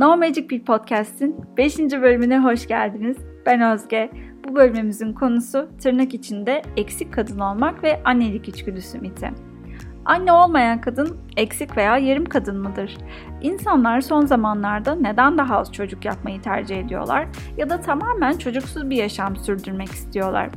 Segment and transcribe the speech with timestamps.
[0.00, 1.78] No Magic bir podcast'in 5.
[1.78, 3.16] bölümüne hoş geldiniz.
[3.46, 4.10] Ben Özge.
[4.44, 9.30] Bu bölümümüzün konusu tırnak içinde eksik kadın olmak ve annelik içgüdüsü miti.
[10.04, 12.98] Anne olmayan kadın eksik veya yarım kadın mıdır?
[13.42, 17.26] İnsanlar son zamanlarda neden daha az çocuk yapmayı tercih ediyorlar
[17.56, 20.50] ya da tamamen çocuksuz bir yaşam sürdürmek istiyorlar?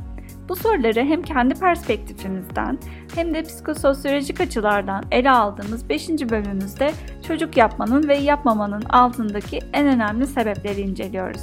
[0.48, 2.78] Bu soruları hem kendi perspektifimizden
[3.14, 6.08] hem de psikososyolojik açılardan ele aldığımız 5.
[6.08, 6.92] bölümümüzde
[7.28, 11.42] çocuk yapmanın ve yapmamanın altındaki en önemli sebepleri inceliyoruz.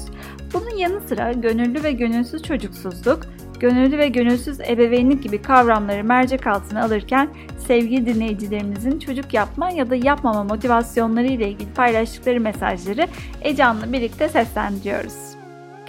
[0.54, 3.20] Bunun yanı sıra gönüllü ve gönülsüz çocuksuzluk,
[3.60, 7.30] gönüllü ve gönülsüz ebeveynlik gibi kavramları mercek altına alırken
[7.68, 13.08] sevgili dinleyicilerimizin çocuk yapma ya da yapmama motivasyonları ile ilgili paylaştıkları mesajları
[13.42, 15.31] Ecan'la birlikte seslendiriyoruz.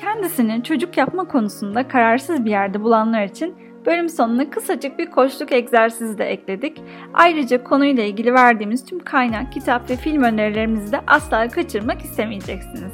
[0.02, 3.54] Kendisinin çocuk yapma konusunda kararsız bir yerde bulanlar için
[3.86, 6.82] bölüm sonuna kısacık bir koşluk egzersizi de ekledik.
[7.14, 12.92] Ayrıca konuyla ilgili verdiğimiz tüm kaynak, kitap ve film önerilerimizi de asla kaçırmak istemeyeceksiniz.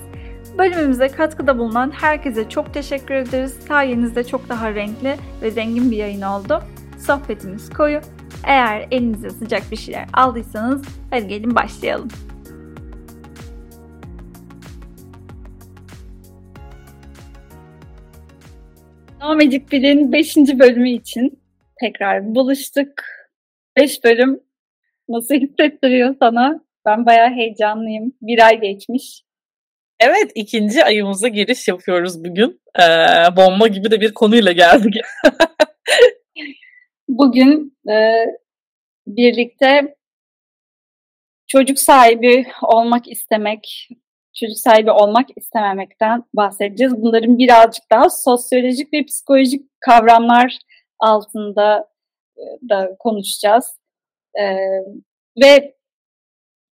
[0.58, 3.52] Bölümümüze katkıda bulunan herkese çok teşekkür ederiz.
[3.52, 6.62] Sayenizde çok daha renkli ve zengin bir yayın oldu.
[7.06, 8.00] Sohbetimiz koyu.
[8.44, 12.08] Eğer elinize sıcak bir şeyler aldıysanız hadi gelin başlayalım.
[19.20, 20.36] Magic 1'in 5.
[20.36, 21.42] bölümü için
[21.80, 22.88] tekrar buluştuk.
[23.76, 24.40] 5 bölüm
[25.08, 26.60] nasıl hissettiriyor sana?
[26.86, 28.12] Ben bayağı heyecanlıyım.
[28.22, 29.22] Bir ay geçmiş.
[30.00, 32.60] Evet ikinci ayımıza giriş yapıyoruz bugün.
[32.80, 34.94] Ee, bomba gibi de bir konuyla geldik.
[37.08, 38.24] bugün e,
[39.06, 39.96] birlikte
[41.46, 43.88] çocuk sahibi olmak istemek,
[44.40, 47.02] çocuk sahibi olmak istememekten bahsedeceğiz.
[47.02, 50.58] Bunların birazcık daha sosyolojik ve psikolojik kavramlar
[50.98, 51.88] altında
[52.36, 53.78] e, da konuşacağız.
[54.40, 54.56] Ee,
[55.42, 55.74] ve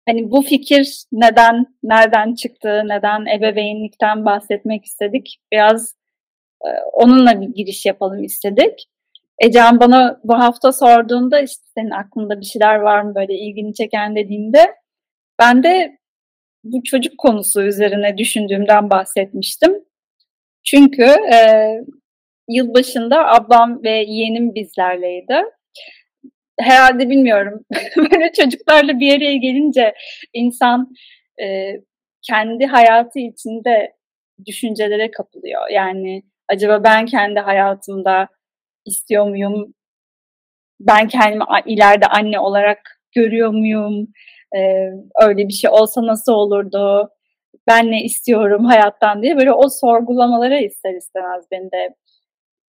[0.08, 5.42] hani bu fikir neden, nereden çıktı, neden ebeveynlikten bahsetmek istedik.
[5.52, 5.96] Biraz
[6.66, 8.90] e, onunla bir giriş yapalım istedik.
[9.40, 14.16] Ecem bana bu hafta sorduğunda işte senin aklında bir şeyler var mı böyle ilgini çeken
[14.16, 14.76] dediğinde
[15.40, 15.98] ben de
[16.64, 19.74] bu çocuk konusu üzerine düşündüğümden bahsetmiştim.
[20.64, 21.38] Çünkü e,
[22.50, 25.44] yılbaşında ablam ve yeğenim bizlerleydi.
[26.60, 27.66] Herhalde bilmiyorum.
[27.98, 29.94] Böyle çocuklarla bir araya gelince
[30.34, 30.94] insan
[31.42, 31.74] e,
[32.22, 33.94] kendi hayatı içinde
[34.46, 35.70] düşüncelere kapılıyor.
[35.72, 38.28] Yani acaba ben kendi hayatımda
[38.86, 39.74] istiyor muyum?
[40.80, 44.08] Ben kendimi ileride anne olarak görüyor muyum?
[44.58, 44.90] Ee,
[45.22, 47.10] öyle bir şey olsa nasıl olurdu?
[47.68, 51.96] Ben ne istiyorum hayattan diye böyle o sorgulamalara ister istemez beni de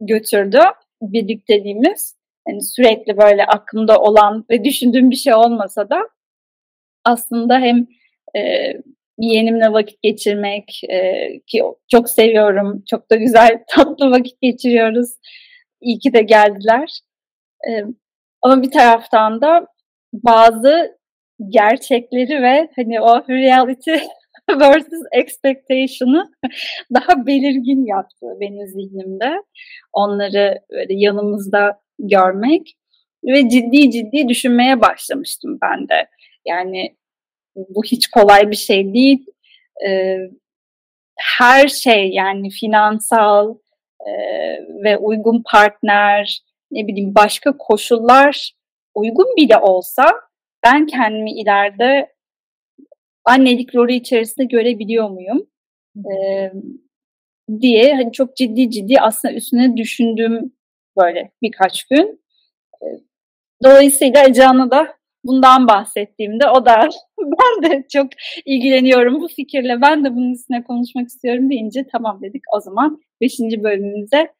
[0.01, 0.59] götürdü
[1.01, 2.17] birlikteliğimiz.
[2.47, 6.09] Yani sürekli böyle aklımda olan ve düşündüğüm bir şey olmasa da
[7.05, 7.87] aslında hem
[8.37, 8.73] e,
[9.19, 12.83] yeğenimle vakit geçirmek e, ki çok seviyorum.
[12.89, 15.09] Çok da güzel tatlı vakit geçiriyoruz.
[15.81, 16.99] İyi ki de geldiler.
[17.69, 17.71] E,
[18.41, 19.67] ama bir taraftan da
[20.13, 20.96] bazı
[21.49, 23.91] gerçekleri ve hani o reality
[24.49, 26.31] versus expectation'ı
[26.93, 29.43] daha belirgin yaptı benim zihnimde.
[29.93, 32.77] Onları böyle yanımızda görmek
[33.25, 36.07] ve ciddi ciddi düşünmeye başlamıştım ben de.
[36.45, 36.95] Yani
[37.55, 39.25] bu hiç kolay bir şey değil.
[39.87, 40.17] Ee,
[41.19, 43.57] her şey yani finansal
[43.99, 44.11] e,
[44.83, 48.51] ve uygun partner, ne bileyim başka koşullar
[48.95, 50.05] uygun bile olsa
[50.63, 52.13] ben kendimi ileride
[53.25, 55.47] annelik rolü içerisinde görebiliyor muyum?
[55.97, 56.51] Ee,
[57.61, 60.51] diye hani çok ciddi ciddi aslında üstüne düşündüğüm
[60.97, 62.21] böyle birkaç gün.
[63.63, 68.07] Dolayısıyla Can'a da bundan bahsettiğimde o da ben de çok
[68.45, 73.39] ilgileniyorum bu fikirle ben de bunun üstüne konuşmak istiyorum deyince tamam dedik o zaman 5.
[73.39, 74.33] bölümümüze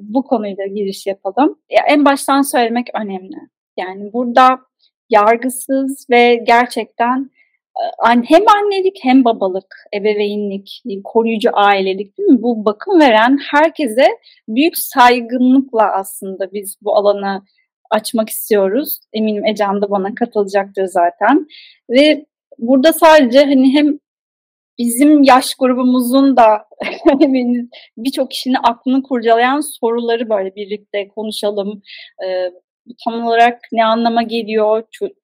[0.00, 1.58] bu konuyla giriş yapalım.
[1.70, 3.36] Ya en baştan söylemek önemli.
[3.76, 4.58] Yani burada
[5.14, 7.30] yargısız ve gerçekten
[7.76, 12.42] e, hem annelik hem babalık, ebeveynlik, koruyucu ailelik değil mi?
[12.42, 14.08] Bu bakım veren herkese
[14.48, 17.42] büyük saygınlıkla aslında biz bu alanı
[17.90, 18.98] açmak istiyoruz.
[19.12, 21.46] Eminim Ecem de bana katılacaktır zaten.
[21.90, 22.26] Ve
[22.58, 23.98] burada sadece hani hem
[24.78, 26.64] bizim yaş grubumuzun da
[27.96, 31.82] birçok kişinin aklını kurcalayan soruları böyle birlikte konuşalım.
[33.04, 34.82] Tam olarak ne anlama geliyor?
[34.92, 35.14] Ço-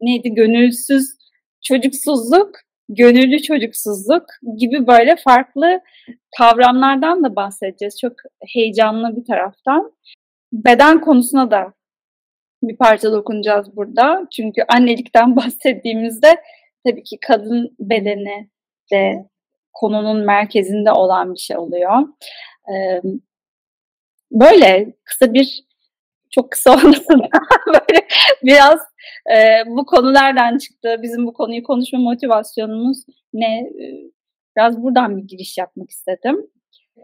[0.00, 0.34] neydi?
[0.34, 1.16] Gönülsüz
[1.62, 2.50] çocuksuzluk,
[2.88, 4.24] gönüllü çocuksuzluk
[4.56, 5.80] gibi böyle farklı
[6.38, 8.00] kavramlardan da bahsedeceğiz.
[8.00, 8.12] Çok
[8.46, 9.92] heyecanlı bir taraftan.
[10.52, 11.72] Beden konusuna da
[12.62, 14.26] bir parça dokunacağız burada.
[14.36, 16.42] Çünkü annelikten bahsettiğimizde
[16.86, 18.50] tabii ki kadın bedeni
[18.92, 19.28] de
[19.72, 22.08] konunun merkezinde olan bir şey oluyor.
[24.30, 25.65] Böyle kısa bir
[26.36, 27.22] çok kısa olmasın
[27.66, 28.06] böyle
[28.44, 28.80] biraz
[29.36, 32.98] e, bu konu nereden çıktı, bizim bu konuyu konuşma motivasyonumuz
[33.32, 33.70] ne
[34.56, 36.36] biraz buradan bir giriş yapmak istedim.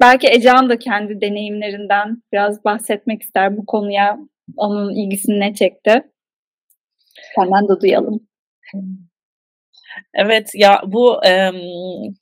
[0.00, 4.18] Belki Ecehan da kendi deneyimlerinden biraz bahsetmek ister bu konuya,
[4.56, 6.02] onun ilgisini ne çekti.
[7.36, 8.28] Senden de duyalım.
[10.14, 11.50] Evet ya bu e,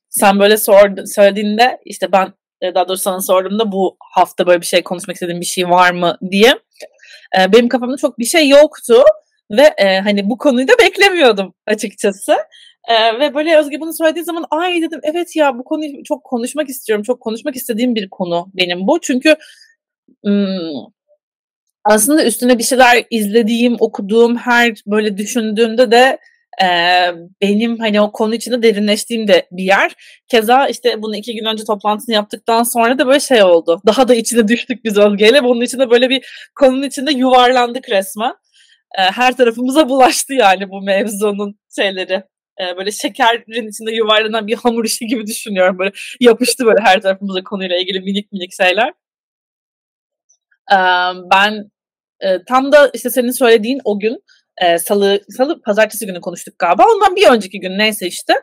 [0.09, 2.33] sen böyle sor, söylediğinde işte ben
[2.75, 6.17] daha doğrusu sana sorduğumda bu hafta böyle bir şey konuşmak istediğim bir şey var mı
[6.31, 6.55] diye.
[7.39, 9.05] E, benim kafamda çok bir şey yoktu
[9.51, 12.37] ve e, hani bu konuyu da beklemiyordum açıkçası.
[12.89, 16.69] E, ve böyle Özge bunu söylediği zaman ay dedim evet ya bu konuyu çok konuşmak
[16.69, 17.03] istiyorum.
[17.03, 19.01] Çok konuşmak istediğim bir konu benim bu.
[19.01, 19.37] Çünkü
[20.27, 20.93] ım,
[21.85, 26.19] aslında üstüne bir şeyler izlediğim, okuduğum, her böyle düşündüğümde de
[27.43, 29.93] benim hani o konu içinde derinleştiğim de bir yer.
[30.29, 33.83] Keza işte bunu iki gün önce toplantısını yaptıktan sonra da böyle şey oldu.
[33.87, 35.45] Daha da içine düştük biz Özge'yle.
[35.45, 38.35] Bunun içinde böyle bir konunun içinde yuvarlandık resmen.
[38.99, 42.23] E, her tarafımıza bulaştı yani bu mevzunun şeyleri.
[42.77, 45.79] Böyle şekerin içinde yuvarlanan bir hamur işi gibi düşünüyorum.
[45.79, 48.93] Böyle yapıştı böyle her tarafımıza konuyla ilgili minik minik şeyler.
[51.31, 51.71] Ben
[52.49, 54.23] tam da işte senin söylediğin o gün
[54.61, 56.85] e, salı, salı pazartesi günü konuştuk galiba.
[56.95, 58.35] Ondan bir önceki gün neyse işte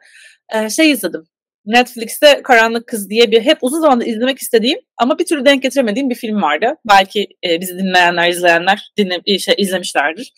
[0.55, 1.23] e, şey izledim.
[1.65, 6.09] Netflix'te Karanlık Kız diye bir hep uzun zamandır izlemek istediğim ama bir türlü denk getiremediğim
[6.09, 6.75] bir film vardı.
[6.89, 10.33] Belki e, bizi dinleyenler, izleyenler dinle, şey, izlemişlerdir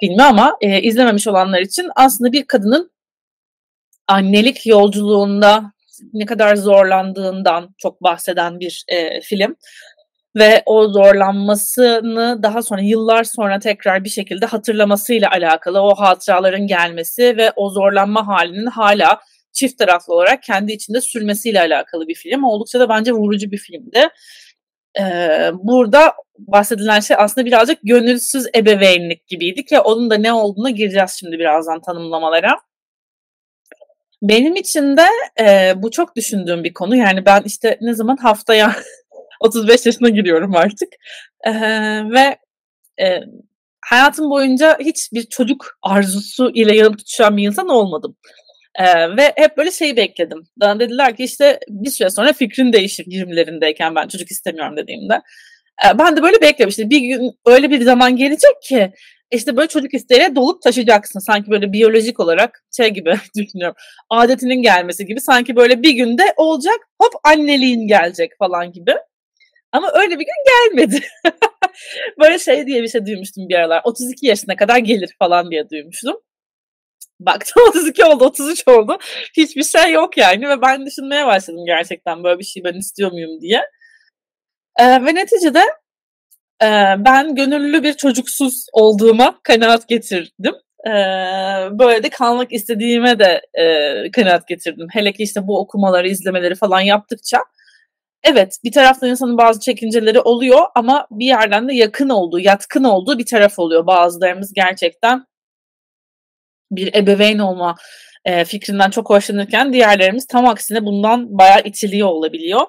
[0.00, 2.90] filmi ama e, izlememiş olanlar için aslında bir kadının
[4.08, 5.72] annelik yolculuğunda
[6.12, 9.56] ne kadar zorlandığından çok bahseden bir e, film
[10.38, 17.36] ve o zorlanmasını daha sonra yıllar sonra tekrar bir şekilde hatırlamasıyla alakalı o hatıraların gelmesi
[17.36, 19.20] ve o zorlanma halinin hala
[19.52, 22.44] çift taraflı olarak kendi içinde sürmesiyle alakalı bir film.
[22.44, 24.08] Oldukça da bence vurucu bir filmdi.
[25.00, 31.16] Ee, burada bahsedilen şey aslında birazcık gönülsüz ebeveynlik gibiydi ki onun da ne olduğuna gireceğiz
[31.20, 32.60] şimdi birazdan tanımlamalara.
[34.22, 35.06] Benim için de
[35.40, 36.96] e, bu çok düşündüğüm bir konu.
[36.96, 38.76] Yani ben işte ne zaman haftaya
[39.40, 40.88] 35 yaşına giriyorum artık.
[41.44, 41.52] E,
[42.10, 42.38] ve
[43.02, 43.20] e,
[43.86, 48.16] hayatım boyunca hiç bir çocuk arzusu ile yanıp tutuşan bir insan olmadım.
[48.78, 50.44] Ee, ve hep böyle şeyi bekledim.
[50.56, 55.14] Bana dediler ki işte bir süre sonra fikrin değişir 20'lerindeyken ben çocuk istemiyorum dediğimde.
[55.84, 56.90] Ee, ben de böyle beklemiştim.
[56.90, 58.92] Bir gün öyle bir zaman gelecek ki
[59.30, 61.20] işte böyle çocuk isteğiyle dolup taşıyacaksın.
[61.20, 63.76] Sanki böyle biyolojik olarak şey gibi düşünüyorum.
[64.10, 68.94] Adetinin gelmesi gibi sanki böyle bir günde olacak hop anneliğin gelecek falan gibi.
[69.72, 71.00] Ama öyle bir gün gelmedi.
[72.20, 73.80] böyle şey diye bir şey duymuştum bir aralar.
[73.84, 76.16] 32 yaşına kadar gelir falan diye duymuştum.
[77.20, 78.98] Baktım 32 oldu, 33 oldu.
[79.36, 83.40] Hiçbir şey yok yani ve ben düşünmeye başladım gerçekten böyle bir şey ben istiyor muyum
[83.40, 83.62] diye.
[84.80, 85.62] Ee, ve neticede
[86.62, 86.68] e,
[86.98, 90.54] ben gönüllü bir çocuksuz olduğuma kanaat getirdim.
[90.86, 90.90] Ee,
[91.78, 94.86] böyle de kalmak istediğime de e, kanaat getirdim.
[94.92, 97.38] Hele ki işte bu okumaları, izlemeleri falan yaptıkça.
[98.24, 103.18] Evet bir taraftan insanın bazı çekinceleri oluyor ama bir yerden de yakın olduğu, yatkın olduğu
[103.18, 103.86] bir taraf oluyor.
[103.86, 105.24] Bazılarımız gerçekten
[106.70, 107.74] bir ebeveyn olma
[108.24, 112.62] e, fikrinden çok hoşlanırken diğerlerimiz tam aksine bundan bayağı itiliyor olabiliyor.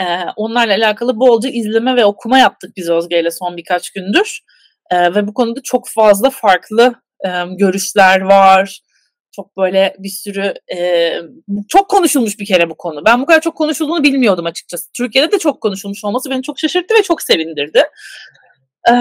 [0.00, 0.04] E,
[0.36, 4.40] onlarla alakalı bolca izleme ve okuma yaptık biz Özge ile son birkaç gündür.
[4.90, 6.94] E, ve bu konuda çok fazla farklı
[7.26, 8.80] e, görüşler var.
[9.36, 11.12] Çok böyle bir sürü e,
[11.68, 13.04] çok konuşulmuş bir kere bu konu.
[13.06, 14.92] Ben bu kadar çok konuşulduğunu bilmiyordum açıkçası.
[14.92, 17.82] Türkiye'de de çok konuşulmuş olması beni çok şaşırttı ve çok sevindirdi.
[18.90, 18.92] E,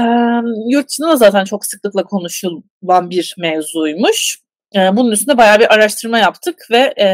[0.69, 4.39] yurt dışında da zaten çok sıklıkla konuşulan bir mevzuymuş.
[4.75, 7.07] E, bunun üstünde bayağı bir araştırma yaptık ve e,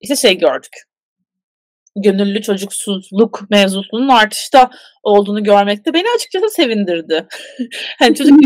[0.00, 0.89] işte şey gördük.
[1.96, 4.70] Gönüllü çocuksuzluk mevzusunun artışta
[5.02, 7.26] olduğunu görmek de beni açıkçası sevindirdi.
[7.98, 8.38] hani çocuk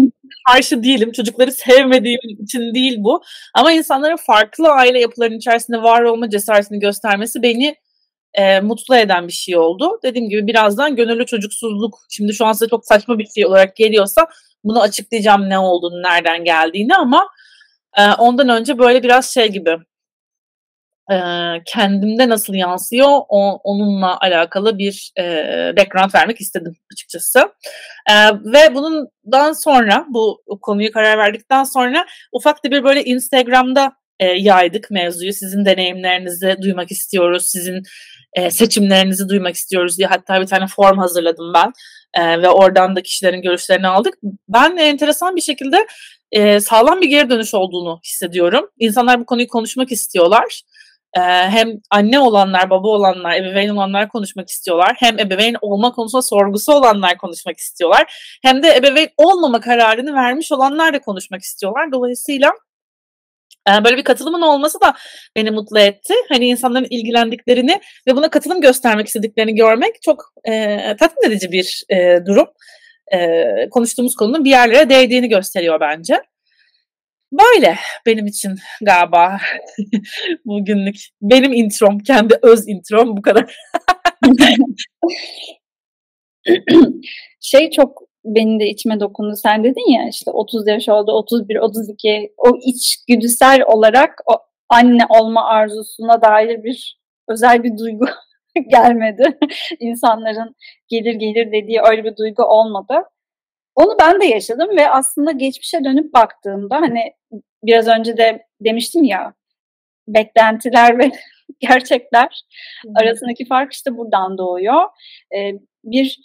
[0.48, 1.12] karşı değilim.
[1.12, 3.22] Çocukları sevmediğim için değil bu.
[3.54, 7.76] Ama insanların farklı aile yapılarının içerisinde var olma cesaretini göstermesi beni
[8.34, 9.98] e, mutlu eden bir şey oldu.
[10.02, 14.26] Dediğim gibi birazdan gönüllü çocuksuzluk şimdi şu an size çok saçma bir şey olarak geliyorsa
[14.64, 17.28] bunu açıklayacağım ne olduğunu, nereden geldiğini ama
[17.98, 19.76] e, ondan önce böyle biraz şey gibi
[21.12, 21.16] e,
[21.66, 25.24] kendimde nasıl yansıyor o, onunla alakalı bir e,
[25.76, 27.38] background vermek istedim açıkçası.
[28.10, 34.26] E, ve bundan sonra bu konuyu karar verdikten sonra ufak da bir böyle Instagram'da e,
[34.26, 35.32] yaydık mevzuyu.
[35.32, 37.46] Sizin deneyimlerinizi duymak istiyoruz.
[37.46, 37.82] Sizin
[38.34, 41.72] e, seçimlerinizi duymak istiyoruz diye hatta bir tane form hazırladım ben.
[42.14, 44.14] E, ve oradan da kişilerin görüşlerini aldık.
[44.48, 45.86] Ben enteresan bir şekilde
[46.32, 48.70] e, sağlam bir geri dönüş olduğunu hissediyorum.
[48.78, 50.62] İnsanlar bu konuyu konuşmak istiyorlar.
[51.16, 54.96] Ee, hem anne olanlar, baba olanlar, ebeveyn olanlar konuşmak istiyorlar.
[54.98, 58.36] Hem ebeveyn olma konusunda sorgusu olanlar konuşmak istiyorlar.
[58.42, 61.92] Hem de ebeveyn olmama kararını vermiş olanlar da konuşmak istiyorlar.
[61.92, 62.50] Dolayısıyla
[63.68, 64.94] e, böyle bir katılımın olması da
[65.36, 66.14] beni mutlu etti.
[66.28, 72.26] Hani insanların ilgilendiklerini ve buna katılım göstermek istediklerini görmek çok e, tatmin edici bir e,
[72.26, 72.46] durum.
[73.12, 76.22] E, konuştuğumuz konunun bir yerlere değdiğini gösteriyor bence.
[77.40, 77.76] Böyle
[78.06, 79.38] benim için galiba
[80.44, 80.96] bugünlük.
[81.22, 83.56] Benim introm, kendi öz introm bu kadar.
[87.40, 89.36] şey çok benim de içime dokundu.
[89.36, 94.32] Sen dedin ya işte 30 yaş oldu, 31, 32 o içgüdüsel olarak o
[94.68, 96.98] anne olma arzusuna dair bir
[97.28, 98.04] özel bir duygu
[98.70, 99.38] gelmedi.
[99.80, 100.56] İnsanların
[100.88, 102.94] gelir gelir dediği öyle bir duygu olmadı.
[103.74, 107.12] Onu ben de yaşadım ve aslında geçmişe dönüp baktığımda hani
[107.64, 109.34] biraz önce de demiştim ya
[110.08, 111.10] beklentiler ve
[111.60, 112.42] gerçekler
[112.94, 114.82] arasındaki fark işte buradan doğuyor.
[115.36, 115.52] Ee,
[115.84, 116.18] bir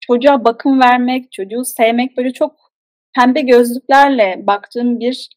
[0.00, 2.56] çocuğa bakım vermek, çocuğu sevmek böyle çok
[3.14, 5.28] pembe gözlüklerle baktığım bir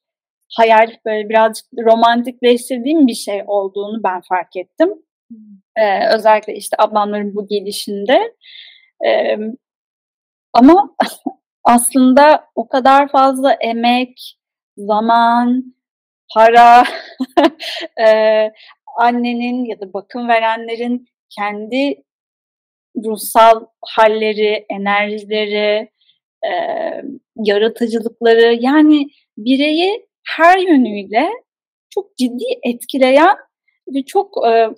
[0.57, 4.89] hayal, böyle birazcık romantikleştirdiğim bir şey olduğunu ben fark ettim.
[5.75, 8.33] Ee, özellikle işte ablamların bu gelişinde.
[9.07, 9.37] Ee,
[10.57, 10.95] ama
[11.63, 14.37] aslında o kadar fazla emek,
[14.77, 15.75] zaman,
[16.33, 16.83] para,
[18.07, 18.07] e,
[18.99, 22.03] annenin ya da bakım verenlerin kendi
[23.05, 25.91] ruhsal halleri, enerjileri,
[26.45, 26.51] e,
[27.35, 31.29] yaratıcılıkları yani bireyi her yönüyle
[31.89, 33.37] çok ciddi etkileyen
[33.87, 34.69] ve çok e,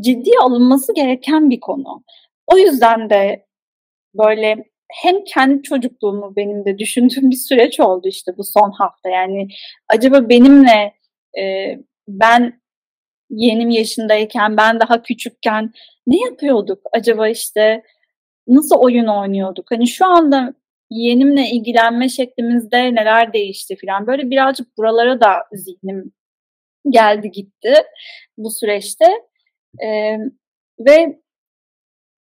[0.00, 2.04] ciddi alınması gereken bir konu.
[2.46, 3.46] O yüzden de
[4.14, 9.08] böyle hem kendi çocukluğumu benim de düşündüğüm bir süreç oldu işte bu son hafta.
[9.08, 9.48] Yani
[9.88, 10.94] acaba benimle
[11.38, 11.42] e,
[12.08, 12.62] ben
[13.30, 15.72] yeğenim yaşındayken, ben daha küçükken
[16.06, 16.78] ne yapıyorduk?
[16.92, 17.82] Acaba işte
[18.48, 19.70] nasıl oyun oynuyorduk?
[19.70, 20.54] Hani şu anda
[20.90, 24.06] yeğenimle ilgilenme şeklimizde neler değişti falan.
[24.06, 26.12] Böyle birazcık buralara da zihnim
[26.90, 27.74] geldi gitti
[28.38, 29.06] bu süreçte.
[29.84, 30.16] Ee,
[30.80, 31.21] ve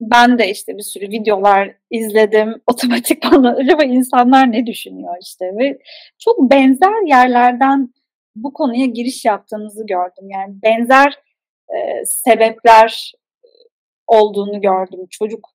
[0.02, 2.62] ben de işte bir sürü videolar izledim.
[2.68, 5.80] Otomatik bana acaba insanlar ne düşünüyor işte ve
[6.20, 7.94] çok benzer yerlerden
[8.36, 10.30] bu konuya giriş yaptığınızı gördüm.
[10.30, 11.20] Yani benzer
[11.70, 13.14] e, sebepler
[14.08, 15.08] olduğunu gördüm.
[15.10, 15.50] Çocuk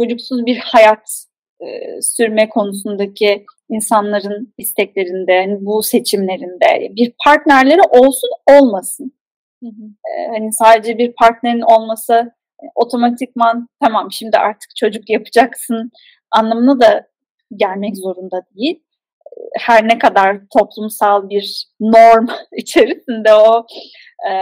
[0.00, 1.26] çocuksuz bir hayat
[1.60, 1.66] e,
[2.02, 9.12] sürme konusundaki insanların isteklerinde, yani bu seçimlerinde bir partnerleri olsun olmasın.
[9.62, 9.84] Hı hı.
[10.10, 15.90] E, hani sadece bir partnerin olması e, otomatikman tamam şimdi artık çocuk yapacaksın
[16.30, 17.06] anlamına da
[17.56, 18.82] gelmek zorunda değil.
[19.58, 23.66] Her ne kadar toplumsal bir norm içerisinde o
[24.30, 24.32] e,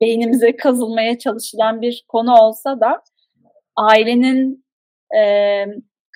[0.00, 3.02] beynimize kazılmaya çalışılan bir konu olsa da
[3.76, 4.64] ailenin
[5.16, 5.64] e,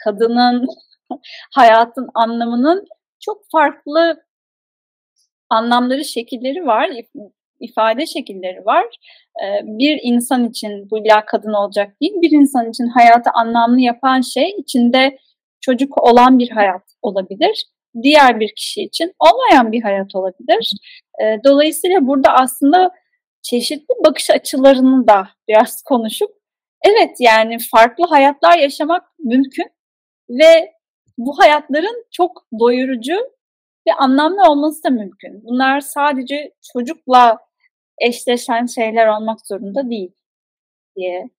[0.05, 0.67] kadının
[1.55, 2.85] hayatın anlamının
[3.21, 4.25] çok farklı
[5.51, 6.89] anlamları, şekilleri var,
[7.65, 8.85] ifade şekilleri var.
[9.63, 14.51] Bir insan için bu illa kadın olacak değil, bir insan için hayatı anlamlı yapan şey
[14.59, 15.19] içinde
[15.61, 17.65] çocuk olan bir hayat olabilir.
[18.03, 20.71] Diğer bir kişi için olmayan bir hayat olabilir.
[21.23, 22.91] E, dolayısıyla burada aslında
[23.43, 26.31] çeşitli bakış açılarını da biraz konuşup
[26.85, 29.67] evet yani farklı hayatlar yaşamak mümkün
[30.31, 30.73] ve
[31.19, 33.15] bu hayatların çok doyurucu
[33.89, 35.45] ve anlamlı olması da mümkün.
[35.45, 37.39] Bunlar sadece çocukla
[38.01, 40.13] eşleşen şeyler olmak zorunda değil
[40.97, 41.31] diye.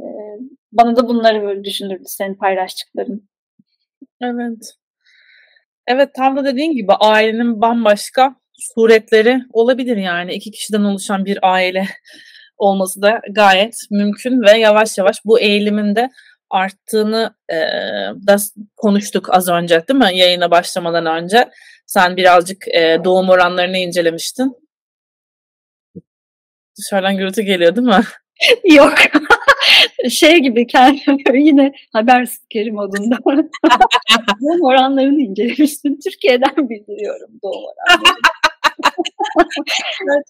[0.00, 0.04] Ee,
[0.72, 3.28] bana da bunları böyle düşündürdü senin paylaştıkların.
[4.22, 4.74] Evet.
[5.86, 10.34] Evet tam da dediğin gibi ailenin bambaşka suretleri olabilir yani.
[10.34, 11.86] iki kişiden oluşan bir aile
[12.56, 16.10] olması da gayet mümkün ve yavaş yavaş bu eğilimin de
[16.50, 17.56] arttığını e,
[18.26, 18.36] da
[18.76, 21.48] konuştuk az önce değil mi yayına başlamadan önce.
[21.86, 24.52] Sen birazcık e, doğum oranlarını incelemiştin.
[26.80, 28.02] Dışarıdan gürültü geliyor değil mi?
[28.74, 28.94] Yok.
[30.10, 33.16] şey gibi kendimi yine haber spikeri modunda.
[33.24, 35.98] doğum oranlarını incelemiştim.
[36.04, 38.16] Türkiye'den bildiriyorum doğum oranlarını.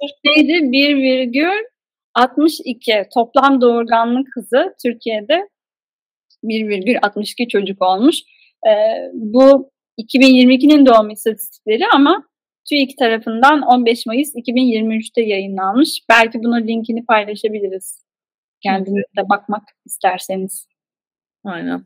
[0.02, 0.52] Türkiye'de
[2.16, 5.48] 1,62 toplam doğurganlık hızı Türkiye'de
[6.44, 8.16] 1,62 çocuk olmuş.
[8.66, 8.70] Ee,
[9.12, 12.29] bu 2022'nin doğum istatistikleri ama
[12.70, 16.00] TÜİK tarafından 15 Mayıs 2023'te yayınlanmış.
[16.08, 18.04] Belki bunun linkini paylaşabiliriz
[18.62, 20.66] kendinize bakmak isterseniz.
[21.44, 21.84] Aynen.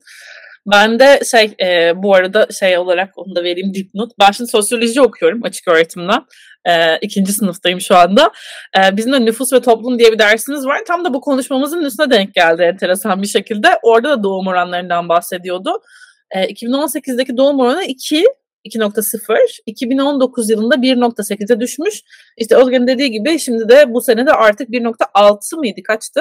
[0.67, 4.13] Ben de şey e, bu arada şey olarak onu da vereyim dipnot.
[4.21, 6.23] Ben şimdi sosyoloji okuyorum açık öğretimden.
[6.65, 8.31] E, ikinci sınıftayım şu anda.
[8.79, 10.81] E, bizim de nüfus ve toplum diye bir dersimiz var.
[10.87, 13.69] Tam da bu konuşmamızın üstüne denk geldi enteresan bir şekilde.
[13.83, 15.83] Orada da doğum oranlarından bahsediyordu.
[16.31, 18.25] E, 2018'deki doğum oranı 2
[18.65, 19.61] 2.0.
[19.67, 22.03] 2019 yılında 1.8'e düşmüş.
[22.37, 25.83] İşte Özge'nin dediği gibi şimdi de bu sene de artık 1.6 mıydı?
[25.83, 26.21] Kaçtı?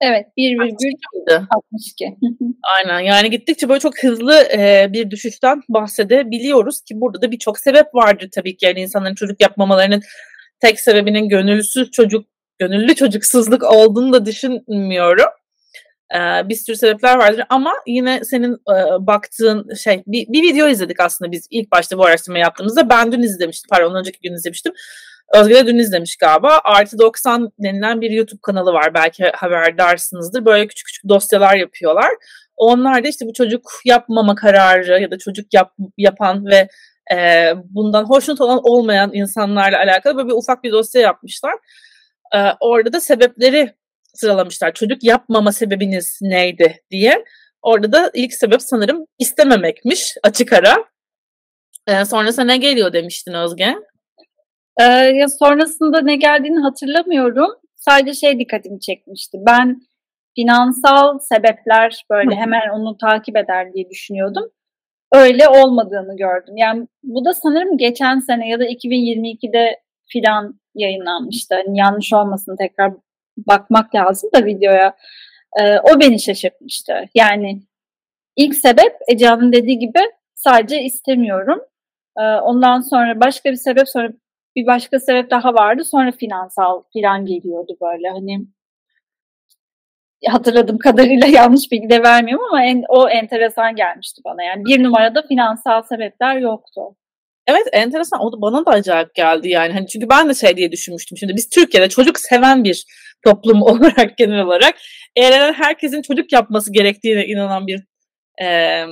[0.00, 2.16] Evet 1,62.
[2.76, 7.94] Aynen yani gittikçe böyle çok hızlı e, bir düşüşten bahsedebiliyoruz ki burada da birçok sebep
[7.94, 8.66] vardır tabii ki.
[8.66, 10.02] Yani insanların çocuk yapmamalarının
[10.60, 12.26] tek sebebinin gönüllüsüz çocuk,
[12.58, 15.30] gönüllü çocuksuzluk olduğunu da düşünmüyorum.
[16.14, 21.00] Ee, bir sürü sebepler vardır ama yine senin e, baktığın şey bir, bir video izledik
[21.00, 24.72] aslında biz ilk başta bu araştırma yaptığımızda ben dün izlemiştim pardon önceki gün izlemiştim
[25.32, 26.60] Özge de dün izlemiş galiba.
[26.64, 28.94] Artı 90 denilen bir YouTube kanalı var.
[28.94, 30.44] Belki haberdarsınızdır.
[30.44, 32.10] Böyle küçük küçük dosyalar yapıyorlar.
[32.56, 36.68] Onlar da işte bu çocuk yapmama kararı ya da çocuk yap, yapan ve
[37.14, 41.54] e, bundan hoşnut olan olmayan insanlarla alakalı böyle bir ufak bir dosya yapmışlar.
[42.34, 43.74] E, orada da sebepleri
[44.14, 44.74] sıralamışlar.
[44.74, 47.24] Çocuk yapmama sebebiniz neydi diye.
[47.62, 50.84] Orada da ilk sebep sanırım istememekmiş açık ara.
[51.86, 53.74] E, sonrasında ne geliyor demiştin Özge?
[54.80, 57.50] Ee, ya sonrasında ne geldiğini hatırlamıyorum.
[57.76, 59.38] Sadece şey dikkatimi çekmişti.
[59.46, 59.80] Ben
[60.36, 64.50] finansal sebepler böyle hemen onu takip eder diye düşünüyordum.
[65.12, 66.56] Öyle olmadığını gördüm.
[66.56, 71.54] Yani bu da sanırım geçen sene ya da 2022'de filan yayınlanmıştı.
[71.54, 72.92] Hani yanlış olmasın tekrar
[73.36, 74.96] bakmak lazım da videoya.
[75.60, 77.04] Ee, o beni şaşırtmıştı.
[77.14, 77.62] Yani
[78.36, 80.00] ilk sebep Ece'nin dediği gibi
[80.34, 81.60] sadece istemiyorum.
[82.18, 84.08] Ee, ondan sonra başka bir sebep sonra
[84.56, 85.84] bir başka sebep daha vardı.
[85.84, 88.46] Sonra finansal filan geliyordu böyle hani
[90.28, 94.42] hatırladığım kadarıyla yanlış bilgi de vermiyorum ama en, o enteresan gelmişti bana.
[94.42, 96.80] Yani bir numarada finansal sebepler yoktu.
[97.46, 98.20] Evet enteresan.
[98.20, 99.72] O da bana da acayip geldi yani.
[99.72, 101.18] Hani çünkü ben de şey diye düşünmüştüm.
[101.18, 102.84] Şimdi biz Türkiye'de çocuk seven bir
[103.24, 104.74] toplum olarak genel olarak
[105.16, 107.80] eğer herkesin çocuk yapması gerektiğine inanan bir
[108.42, 108.84] e,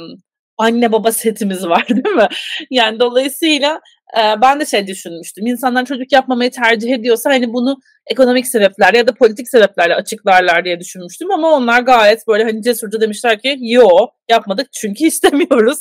[0.58, 2.28] anne baba setimiz var değil mi?
[2.70, 3.80] Yani dolayısıyla
[4.18, 5.46] e, ben de şey düşünmüştüm.
[5.46, 10.80] İnsanlar çocuk yapmamayı tercih ediyorsa hani bunu ekonomik sebepler ya da politik sebeplerle açıklarlar diye
[10.80, 13.88] düşünmüştüm ama onlar gayet böyle hani cesurca demişler ki yo
[14.30, 15.78] yapmadık çünkü istemiyoruz.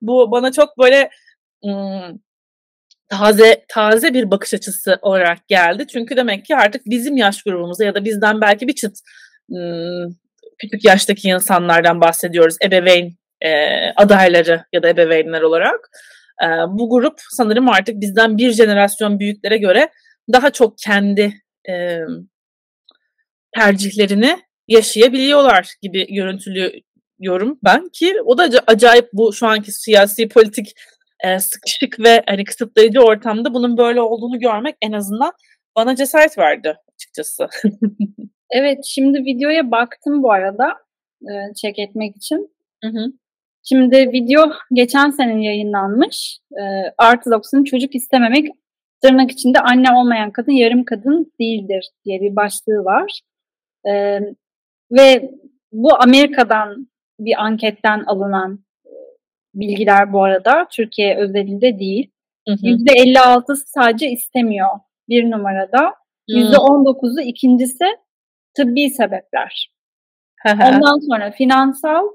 [0.00, 1.10] Bu bana çok böyle
[1.64, 2.20] ım,
[3.08, 5.86] taze taze bir bakış açısı olarak geldi.
[5.86, 8.98] Çünkü demek ki artık bizim yaş grubumuzda ya da bizden belki bir çıt
[10.58, 12.56] küçük yaştaki insanlardan bahsediyoruz.
[12.64, 13.50] Ebeveyn e,
[13.96, 15.90] adayları ya da ebeveynler olarak.
[16.42, 19.90] E, bu grup sanırım artık bizden bir jenerasyon büyüklere göre
[20.32, 21.34] daha çok kendi
[21.68, 21.98] e,
[23.56, 24.38] tercihlerini
[24.68, 30.74] yaşayabiliyorlar gibi görüntülüyorum ben ki o da acayip bu şu anki siyasi politik
[31.24, 35.32] e, sıkışık ve hani kısıtlayıcı ortamda bunun böyle olduğunu görmek en azından
[35.76, 37.48] bana cesaret verdi açıkçası.
[38.50, 40.74] evet şimdi videoya baktım bu arada
[41.22, 42.56] e, check etmek için.
[42.84, 43.12] Hı hı.
[43.62, 46.38] Şimdi video geçen sene yayınlanmış.
[46.52, 46.62] E,
[46.98, 48.48] artı 90 çocuk istememek
[49.02, 53.20] tırnak içinde anne olmayan kadın yarım kadın değildir diye bir başlığı var.
[53.88, 54.20] E,
[54.92, 55.30] ve
[55.72, 58.65] bu Amerika'dan bir anketten alınan
[59.60, 60.66] bilgiler bu arada.
[60.70, 62.10] Türkiye özelinde değil.
[62.62, 64.68] Yüzde 56'sı sadece istemiyor
[65.08, 65.94] bir numarada.
[66.28, 67.84] Yüzde 19'u ikincisi
[68.56, 69.72] tıbbi sebepler.
[70.46, 72.08] Ondan sonra finansal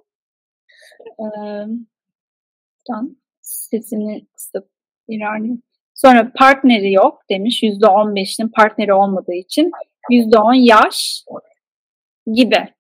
[2.88, 4.70] tam sesini kısıp
[5.08, 5.58] irani.
[5.94, 7.64] Sonra partneri yok demiş.
[7.64, 9.72] Yüzde on beşinin partneri olmadığı için.
[10.10, 11.24] Yüzde on yaş
[12.34, 12.74] gibi.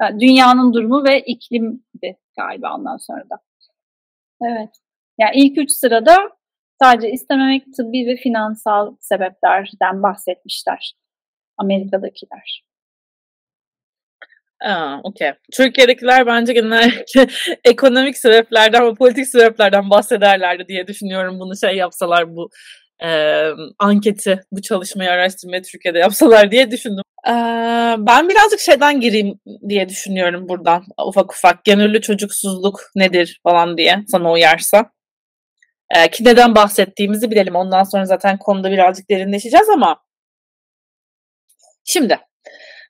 [0.00, 3.36] Yani dünyanın durumu ve iklimdi galiba ondan sonra da.
[4.42, 4.70] Evet.
[5.18, 6.16] Yani ilk üç sırada
[6.82, 10.94] sadece istememek tıbbi ve finansal sebeplerden bahsetmişler.
[11.58, 12.62] Amerika'dakiler.
[14.64, 15.34] Aa, okay.
[15.56, 17.26] Türkiye'dekiler bence genellikle
[17.64, 21.40] ekonomik sebeplerden ve politik sebeplerden bahsederlerdi diye düşünüyorum.
[21.40, 22.50] Bunu şey yapsalar bu
[23.04, 23.08] e,
[23.78, 27.04] anketi, bu çalışmayı, araştırmayı Türkiye'de yapsalar diye düşündüm.
[27.26, 27.32] E,
[27.98, 31.64] ben birazcık şeyden gireyim diye düşünüyorum buradan ufak ufak.
[31.64, 34.90] Gönüllü çocuksuzluk nedir falan diye sana uyarsa.
[35.96, 37.56] E, ki neden bahsettiğimizi bilelim.
[37.56, 40.00] Ondan sonra zaten konuda birazcık derinleşeceğiz ama
[41.84, 42.18] Şimdi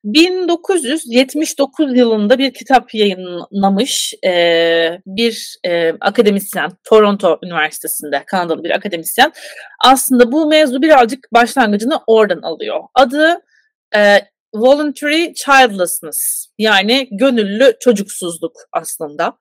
[0.04, 9.32] 1979 yılında bir kitap yayınlamış e, bir e, akademisyen, Toronto Üniversitesi'nde Kanadalı bir akademisyen.
[9.84, 12.80] Aslında bu mevzu birazcık başlangıcını oradan alıyor.
[12.94, 13.40] Adı
[13.96, 14.18] e,
[14.54, 19.38] Voluntary Childlessness yani gönüllü çocuksuzluk aslında.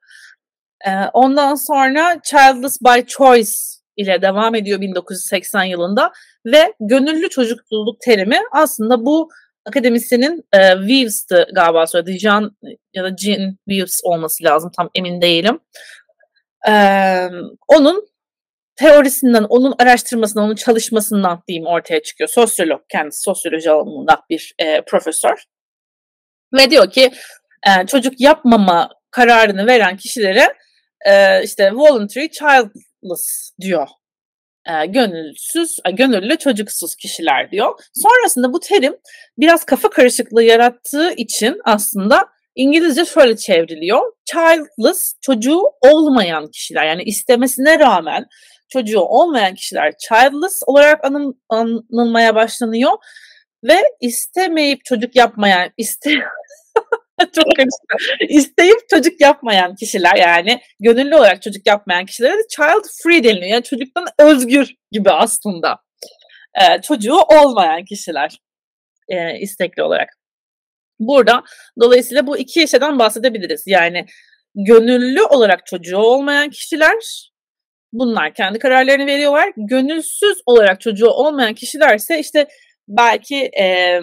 [0.85, 3.51] E, ondan sonra Childless by Choice
[3.97, 6.11] ile devam ediyor 1980 yılında
[6.45, 9.29] ve gönüllü çocukçuluk terimi aslında bu
[9.65, 12.19] akademisyenin e, Weaves'tı galiba söyledi.
[12.19, 12.57] Jean
[12.93, 15.59] ya da Jean Weaves olması lazım tam emin değilim.
[16.69, 16.73] E,
[17.67, 18.09] onun
[18.75, 22.29] teorisinden, onun araştırmasından, onun çalışmasından diyeyim ortaya çıkıyor.
[22.29, 25.43] Sosyolog, kendisi sosyoloji alanında bir e, profesör.
[26.53, 27.11] Ve diyor ki
[27.67, 30.53] e, çocuk yapmama kararını veren kişilere
[31.05, 33.87] e, işte voluntary childless diyor.
[34.69, 37.79] E, gönülsüz, e, gönüllü çocuksuz kişiler diyor.
[37.93, 38.95] Sonrasında bu terim
[39.37, 44.13] biraz kafa karışıklığı yarattığı için aslında İngilizce şöyle çevriliyor.
[44.25, 48.25] Childless, çocuğu olmayan kişiler yani istemesine rağmen
[48.69, 52.91] çocuğu olmayan kişiler childless olarak anın, anılmaya başlanıyor
[53.63, 56.11] ve istemeyip çocuk yapmayan, iste
[57.35, 58.15] çok karıştı.
[58.29, 63.51] İsteyip çocuk yapmayan kişiler yani gönüllü olarak çocuk yapmayan kişilere de child free deniliyor.
[63.51, 65.77] Yani çocuktan özgür gibi aslında.
[66.61, 68.39] Ee, çocuğu olmayan kişiler
[69.09, 70.09] e, istekli olarak.
[70.99, 71.43] Burada
[71.81, 73.63] dolayısıyla bu iki şeyden bahsedebiliriz.
[73.67, 74.05] Yani
[74.55, 77.29] gönüllü olarak çocuğu olmayan kişiler
[77.93, 79.53] bunlar kendi kararlarını veriyorlar.
[79.57, 82.47] Gönülsüz olarak çocuğu olmayan kişiler ise işte
[82.87, 83.99] belki e,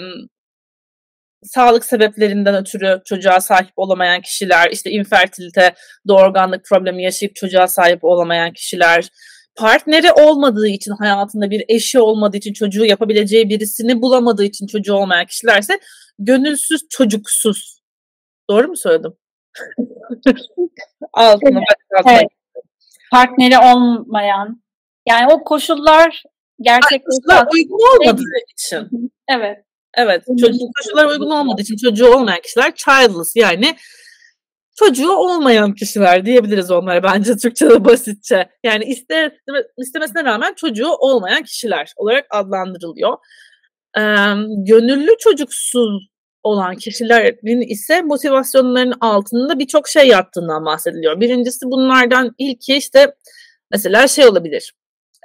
[1.42, 5.75] sağlık sebeplerinden ötürü çocuğa sahip olamayan kişiler, işte infertilite,
[6.09, 9.09] doğurganlık problemi yaşayıp çocuğa sahip olamayan kişiler,
[9.57, 15.27] partneri olmadığı için hayatında bir eşi olmadığı için çocuğu yapabileceği birisini bulamadığı için çocuğu olmayan
[15.27, 15.79] kişilerse
[16.18, 17.81] gönülsüz çocuksuz.
[18.51, 19.12] Doğru mu söyledim?
[21.12, 21.61] Altına
[22.05, 22.07] evet.
[22.07, 22.29] evet.
[23.12, 24.62] Partneri olmayan
[25.09, 26.22] yani o koşullar
[26.61, 28.22] gerçekten uygun olmadığı
[28.53, 29.12] için.
[29.29, 29.65] evet.
[29.96, 30.24] Evet.
[30.40, 33.76] Çocuk koşullar uygun olmadığı için çocuğu olmayan kişiler childless yani
[34.78, 38.48] çocuğu olmayan kişiler diyebiliriz onlara bence Türkçe'de basitçe.
[38.64, 39.38] Yani iste,
[39.78, 43.16] istemesine rağmen çocuğu olmayan kişiler olarak adlandırılıyor.
[43.98, 44.02] Ee,
[44.66, 46.09] gönüllü çocuksuz
[46.42, 51.20] olan kişilerin ise motivasyonlarının altında birçok şey yattığından bahsediliyor.
[51.20, 53.14] Birincisi bunlardan ilki işte
[53.70, 54.72] mesela şey olabilir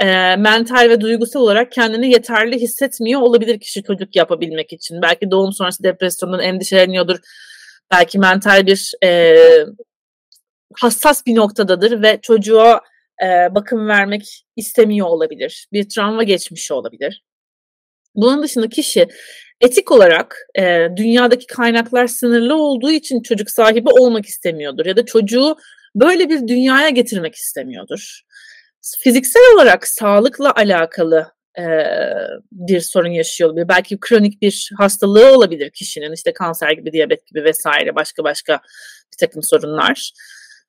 [0.01, 5.01] e, mental ve duygusal olarak kendini yeterli hissetmiyor olabilir kişi çocuk yapabilmek için.
[5.01, 7.19] Belki doğum sonrası depresyondan endişeleniyordur.
[7.91, 9.35] Belki mental bir e,
[10.73, 12.81] hassas bir noktadadır ve çocuğa
[13.23, 15.67] e, bakım vermek istemiyor olabilir.
[15.73, 17.23] Bir travma geçmişi olabilir.
[18.15, 19.07] Bunun dışında kişi
[19.61, 25.55] etik olarak e, dünyadaki kaynaklar sınırlı olduğu için çocuk sahibi olmak istemiyordur ya da çocuğu
[25.95, 28.21] böyle bir dünyaya getirmek istemiyordur
[28.99, 31.63] fiziksel olarak sağlıkla alakalı e,
[32.51, 33.67] bir sorun yaşıyor olabilir.
[33.67, 38.53] Belki kronik bir hastalığı olabilir kişinin işte kanser gibi, diyabet gibi vesaire başka başka
[39.13, 40.11] bir takım sorunlar.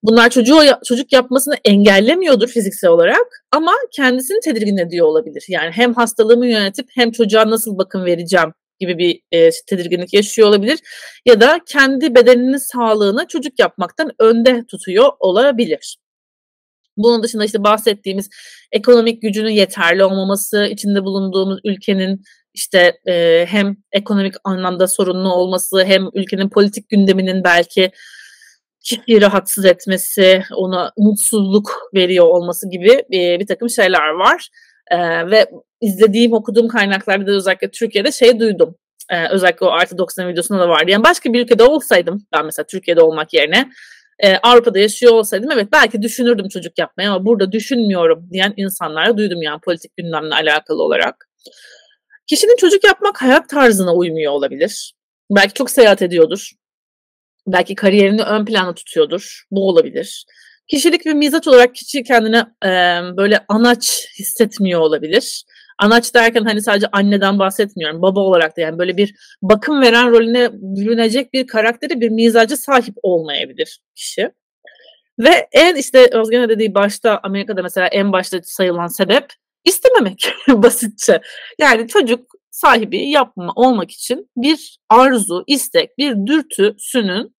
[0.03, 5.45] Bunlar çocuğu çocuk yapmasını engellemiyordur fiziksel olarak ama kendisini tedirgin ediyor olabilir.
[5.49, 10.79] Yani hem hastalığımı yönetip hem çocuğa nasıl bakım vereceğim gibi bir e, tedirginlik yaşıyor olabilir
[11.27, 15.97] ya da kendi bedeninin sağlığını çocuk yapmaktan önde tutuyor olabilir.
[16.97, 18.29] Bunun dışında işte bahsettiğimiz
[18.73, 22.23] ekonomik gücünün yeterli olmaması, içinde bulunduğumuz ülkenin
[22.55, 27.91] işte e, hem ekonomik anlamda sorunlu olması hem ülkenin politik gündeminin belki
[28.85, 34.49] kişiyi rahatsız etmesi, ona mutsuzluk veriyor olması gibi e, bir takım şeyler var.
[34.91, 34.99] E,
[35.31, 35.47] ve
[35.81, 38.77] izlediğim, okuduğum kaynaklarda da özellikle Türkiye'de şey duydum.
[39.11, 40.91] E, özellikle o artı 90 videosunda da vardı.
[40.91, 43.71] Yani başka bir ülkede olsaydım, ben mesela Türkiye'de olmak yerine
[44.23, 49.43] e, Avrupa'da yaşıyor olsaydım evet belki düşünürdüm çocuk yapmayı ama burada düşünmüyorum diyen insanlara duydum
[49.43, 51.29] yani politik gündemle alakalı olarak.
[52.27, 54.95] Kişinin çocuk yapmak hayat tarzına uymuyor olabilir.
[55.31, 56.51] Belki çok seyahat ediyordur.
[57.47, 59.43] Belki kariyerini ön plana tutuyordur.
[59.51, 60.27] Bu olabilir.
[60.69, 62.69] Kişilik ve mizaç olarak kişi kendine e,
[63.17, 65.45] böyle anaç hissetmiyor olabilir.
[65.83, 68.03] Anaç derken hani sadece anneden bahsetmiyorum.
[68.03, 72.95] Baba olarak da yani böyle bir bakım veren rolüne bürünecek bir karakteri, bir mizacı sahip
[73.03, 74.31] olmayabilir kişi.
[75.19, 79.27] Ve en işte Özgen'e dediği başta Amerika'da mesela en başta sayılan sebep
[79.65, 81.21] istememek basitçe.
[81.59, 87.35] Yani çocuk sahibi yapma olmak için bir arzu, istek, bir dürtüsünün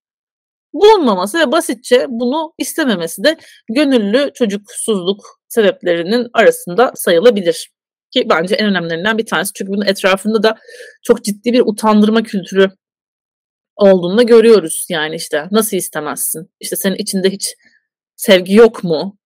[0.72, 3.36] bulunmaması ve basitçe bunu istememesi de
[3.70, 7.73] gönüllü çocuksuzluk sebeplerinin arasında sayılabilir.
[8.14, 9.52] Ki bence en önemlilerinden bir tanesi.
[9.52, 10.56] Çünkü bunun etrafında da
[11.02, 12.70] çok ciddi bir utandırma kültürü
[13.76, 14.86] olduğunu da görüyoruz.
[14.90, 16.50] Yani işte nasıl istemezsin?
[16.60, 17.54] İşte senin içinde hiç
[18.16, 19.18] sevgi yok mu?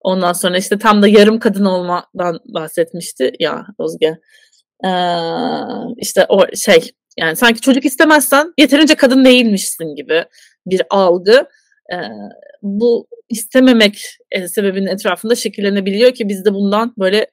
[0.00, 4.18] Ondan sonra işte tam da yarım kadın olmadan bahsetmişti ya Özge.
[4.84, 4.90] Ee,
[5.96, 10.24] işte o şey yani sanki çocuk istemezsen yeterince kadın değilmişsin gibi
[10.66, 11.46] bir algı.
[11.92, 11.96] Ee,
[12.62, 17.26] bu istememek e, sebebinin etrafında şekillenebiliyor ki biz de bundan böyle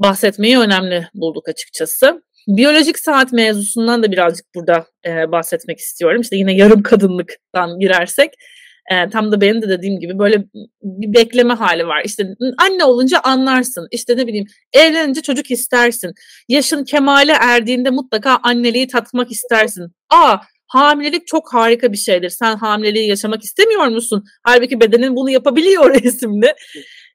[0.00, 2.22] bahsetmeyi önemli bulduk açıkçası.
[2.48, 6.20] Biyolojik saat mevzusundan da birazcık burada e, bahsetmek istiyorum.
[6.20, 8.30] İşte yine yarım kadınlıktan girersek
[8.90, 10.44] e, tam da benim de dediğim gibi böyle
[10.82, 12.02] bir bekleme hali var.
[12.04, 12.26] İşte
[12.58, 13.88] anne olunca anlarsın.
[13.90, 16.12] İşte ne bileyim evlenince çocuk istersin.
[16.48, 19.88] Yaşın kemale erdiğinde mutlaka anneliği tatmak istersin.
[20.10, 20.36] Aa
[20.66, 22.30] hamilelik çok harika bir şeydir.
[22.30, 24.24] Sen hamileliği yaşamak istemiyor musun?
[24.42, 26.54] Halbuki bedenin bunu yapabiliyor isimli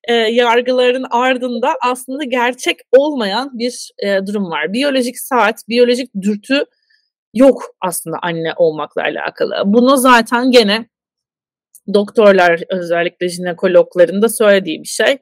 [0.08, 4.74] e, yargıların ardında aslında gerçek olmayan bir e, durum var.
[4.74, 6.66] Biyolojik saat, biyolojik dürtü
[7.34, 9.64] yok aslında anne olmakla alakalı.
[9.66, 10.86] Bunu zaten gene
[11.94, 15.18] doktorlar özellikle jinekologların da söylediği bir şey.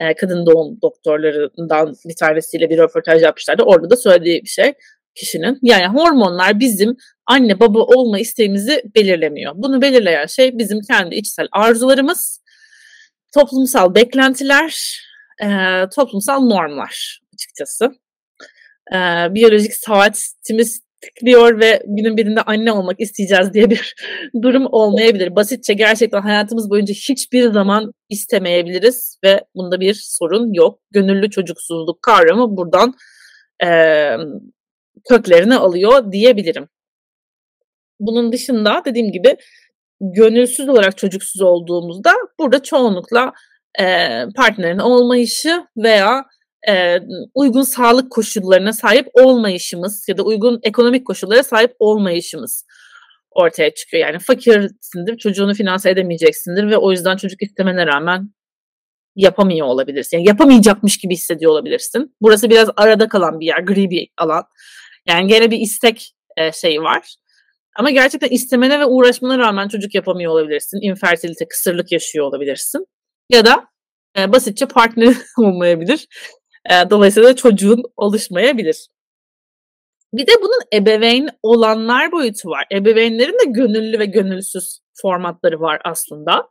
[0.00, 3.62] E, kadın doğum doktorlarından bir tanesiyle bir röportaj yapmışlardı.
[3.62, 4.74] Orada da söylediği bir şey
[5.14, 5.58] kişinin.
[5.62, 6.96] Yani hormonlar bizim
[7.26, 9.52] anne baba olma isteğimizi belirlemiyor.
[9.56, 12.40] Bunu belirleyen şey bizim kendi içsel arzularımız,
[13.34, 15.00] toplumsal beklentiler,
[15.42, 15.48] e,
[15.96, 17.90] toplumsal normlar açıkçası.
[18.92, 18.96] E,
[19.34, 23.94] biyolojik saatimiz tıklıyor ve günün birinde anne olmak isteyeceğiz diye bir
[24.42, 25.36] durum olmayabilir.
[25.36, 30.80] Basitçe gerçekten hayatımız boyunca hiçbir zaman istemeyebiliriz ve bunda bir sorun yok.
[30.90, 32.94] Gönüllü çocuksuzluk kavramı buradan
[33.64, 33.68] e,
[35.08, 36.68] köklerini alıyor diyebilirim.
[38.00, 39.36] Bunun dışında dediğim gibi
[40.00, 43.32] gönülsüz olarak çocuksuz olduğumuzda burada çoğunlukla
[43.80, 46.24] e, partnerin olmayışı veya
[46.68, 46.98] e,
[47.34, 52.64] uygun sağlık koşullarına sahip olmayışımız ya da uygun ekonomik koşullara sahip olmayışımız
[53.30, 54.02] ortaya çıkıyor.
[54.02, 58.30] Yani fakirsindir, çocuğunu finanse edemeyeceksindir ve o yüzden çocuk istemene rağmen
[59.16, 60.16] yapamıyor olabilirsin.
[60.16, 62.16] Yani yapamayacakmış gibi hissediyor olabilirsin.
[62.20, 64.44] Burası biraz arada kalan bir yer, gri bir alan.
[65.08, 67.14] Yani gene bir istek e, şeyi var.
[67.78, 70.78] Ama gerçekten istemene ve uğraşmana rağmen çocuk yapamıyor olabilirsin.
[70.82, 72.86] İnfertilite, kısırlık yaşıyor olabilirsin.
[73.30, 73.64] Ya da
[74.18, 76.06] e, basitçe partner olmayabilir.
[76.70, 78.88] E, dolayısıyla çocuğun oluşmayabilir.
[80.12, 82.66] Bir de bunun ebeveyn olanlar boyutu var.
[82.72, 86.48] Ebeveynlerin de gönüllü ve gönülsüz formatları var aslında.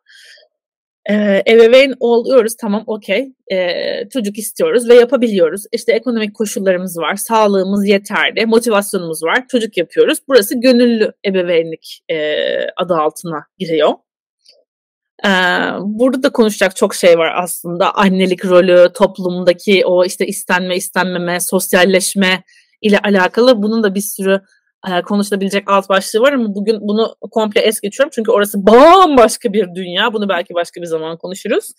[1.10, 5.63] Ee, ebeveyn oluyoruz tamam okey ee, çocuk istiyoruz ve yapabiliyoruz.
[5.72, 10.20] İşte ekonomik koşullarımız var, sağlığımız yeterli, motivasyonumuz var, çocuk yapıyoruz.
[10.28, 12.36] Burası gönüllü ebeveynlik e,
[12.78, 13.93] adı altına giriyor.
[15.26, 15.30] Ee,
[15.82, 17.96] burada da konuşacak çok şey var aslında.
[17.96, 22.43] Annelik rolü, toplumdaki o işte istenme, istenmeme, sosyalleşme
[22.82, 24.41] ile alakalı bunun da bir sürü
[24.88, 28.12] e, konuşulabilecek alt başlığı var ama bugün bunu komple es geçiyorum.
[28.15, 30.13] Çünkü orası bambaşka bir dünya.
[30.13, 31.73] Bunu belki başka bir zaman konuşuruz.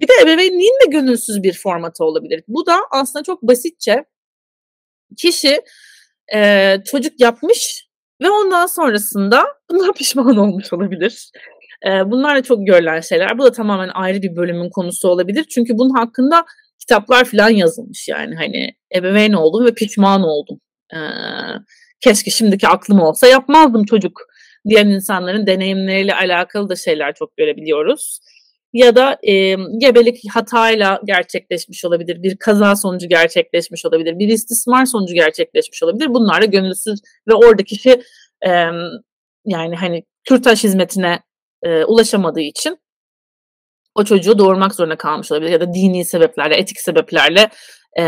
[0.00, 2.42] Bir de ebeveynliğin de gönülsüz bir formatı olabilir.
[2.48, 4.04] Bu da aslında çok basitçe
[5.16, 5.60] kişi
[6.34, 7.88] e, çocuk yapmış
[8.22, 11.30] ve ondan sonrasında bundan pişman olmuş olabilir.
[11.86, 13.38] E, bunlar da çok görülen şeyler.
[13.38, 15.46] Bu da tamamen ayrı bir bölümün konusu olabilir.
[15.54, 16.44] Çünkü bunun hakkında
[16.80, 20.60] kitaplar falan yazılmış yani hani ebeveyn oldum ve pişman oldum.
[20.94, 20.98] E,
[22.00, 24.20] keşke şimdiki aklım olsa yapmazdım çocuk
[24.68, 28.20] diyen insanların deneyimleriyle alakalı da şeyler çok görebiliyoruz.
[28.72, 35.14] Ya da e, gebelik hatayla gerçekleşmiş olabilir, bir kaza sonucu gerçekleşmiş olabilir, bir istismar sonucu
[35.14, 36.08] gerçekleşmiş olabilir.
[36.08, 38.02] Bunlar da gönülsüz ve orada kişi
[38.46, 38.50] e,
[39.46, 41.20] yani hani kürtaj hizmetine
[41.62, 42.78] e, ulaşamadığı için
[43.94, 47.50] o çocuğu doğurmak zorunda kalmış olabilir ya da dini sebeplerle, etik sebeplerle
[48.00, 48.04] e,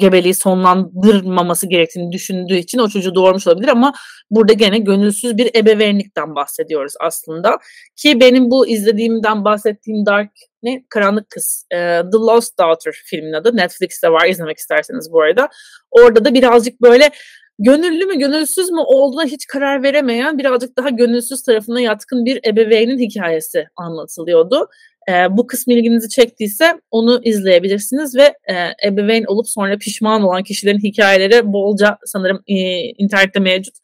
[0.00, 3.92] gebeliği sonlandırmaması gerektiğini düşündüğü için o çocuğu doğurmuş olabilir ama
[4.30, 7.58] burada gene gönülsüz bir ebeveynlikten bahsediyoruz aslında.
[7.96, 10.30] Ki benim bu izlediğimden bahsettiğim Dark
[10.62, 10.84] ne?
[10.88, 11.66] Karanlık Kız.
[11.70, 11.76] E,
[12.12, 13.56] The Lost Daughter filmin adı.
[13.56, 15.48] Netflix'te var izlemek isterseniz bu arada.
[15.90, 17.10] Orada da birazcık böyle
[17.58, 22.98] gönüllü mü gönülsüz mü olduğuna hiç karar veremeyen birazcık daha gönülsüz tarafına yatkın bir ebeveynin
[22.98, 24.68] hikayesi anlatılıyordu.
[25.08, 28.54] E, bu kısmı ilginizi çektiyse onu izleyebilirsiniz ve e,
[28.88, 33.74] ebeveyn olup sonra pişman olan kişilerin hikayeleri bolca sanırım e, internette mevcut.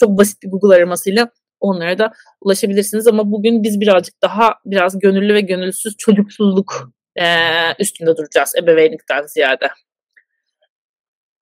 [0.00, 1.28] Çok basit bir Google aramasıyla
[1.60, 7.26] onlara da ulaşabilirsiniz ama bugün biz birazcık daha biraz gönüllü ve gönülsüz çocuksuzluk e,
[7.78, 9.68] üstünde duracağız ebeveynlikten ziyade.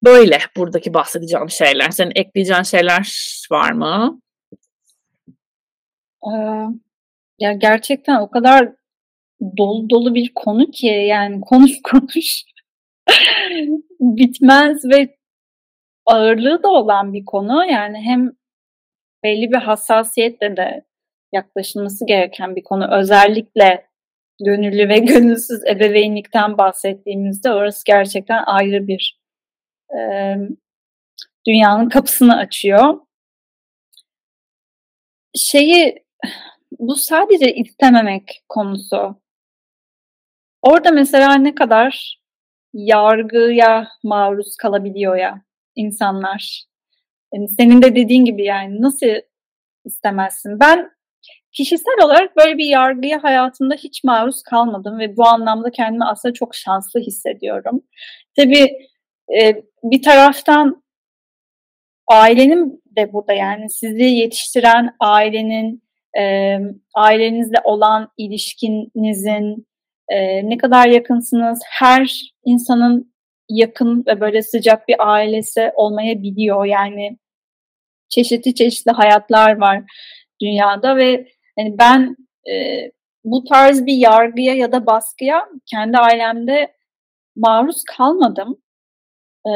[0.04, 1.90] Böyle buradaki bahsedeceğim şeyler.
[1.90, 4.20] Senin ekleyeceğin şeyler var mı?
[6.24, 6.30] Ee,
[7.38, 8.79] ya gerçekten o kadar
[9.58, 12.44] dolu dolu bir konu ki yani konuş konuş
[14.00, 15.16] bitmez ve
[16.06, 17.64] ağırlığı da olan bir konu.
[17.64, 18.30] Yani hem
[19.24, 20.84] belli bir hassasiyetle de
[21.32, 22.94] yaklaşılması gereken bir konu.
[22.94, 23.86] Özellikle
[24.44, 29.20] gönüllü ve gönülsüz ebeveynlikten bahsettiğimizde orası gerçekten ayrı bir
[29.98, 30.00] e,
[31.46, 33.00] dünyanın kapısını açıyor.
[35.36, 36.04] Şeyi
[36.78, 39.19] bu sadece istememek konusu.
[40.62, 42.20] Orada mesela ne kadar
[42.72, 45.42] yargıya maruz kalabiliyor ya
[45.76, 46.64] insanlar.
[47.34, 49.06] Yani senin de dediğin gibi yani nasıl
[49.84, 50.60] istemezsin?
[50.60, 50.90] Ben
[51.52, 56.54] kişisel olarak böyle bir yargıya hayatımda hiç maruz kalmadım ve bu anlamda kendimi aslında çok
[56.54, 57.82] şanslı hissediyorum.
[58.36, 58.78] Tabii
[59.40, 60.82] e, bir taraftan
[62.08, 65.82] ailenin de burada yani sizi yetiştiren ailenin,
[66.18, 66.56] e,
[66.94, 69.66] ailenizle olan ilişkinizin
[70.10, 73.14] e, ne kadar yakınsınız, her insanın
[73.48, 76.64] yakın ve böyle sıcak bir ailesi olmayabiliyor.
[76.64, 77.18] Yani
[78.08, 79.82] çeşitli çeşitli hayatlar var
[80.42, 81.26] dünyada ve
[81.58, 82.16] yani ben
[82.50, 82.54] e,
[83.24, 86.74] bu tarz bir yargıya ya da baskıya kendi ailemde
[87.36, 88.62] maruz kalmadım.
[89.46, 89.52] E,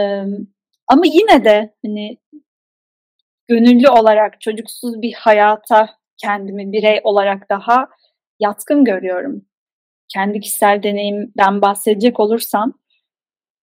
[0.88, 2.18] ama yine de hani
[3.48, 7.88] gönüllü olarak çocuksuz bir hayata kendimi birey olarak daha
[8.40, 9.46] yatkın görüyorum.
[10.08, 12.72] Kendi kişisel deneyimden bahsedecek olursam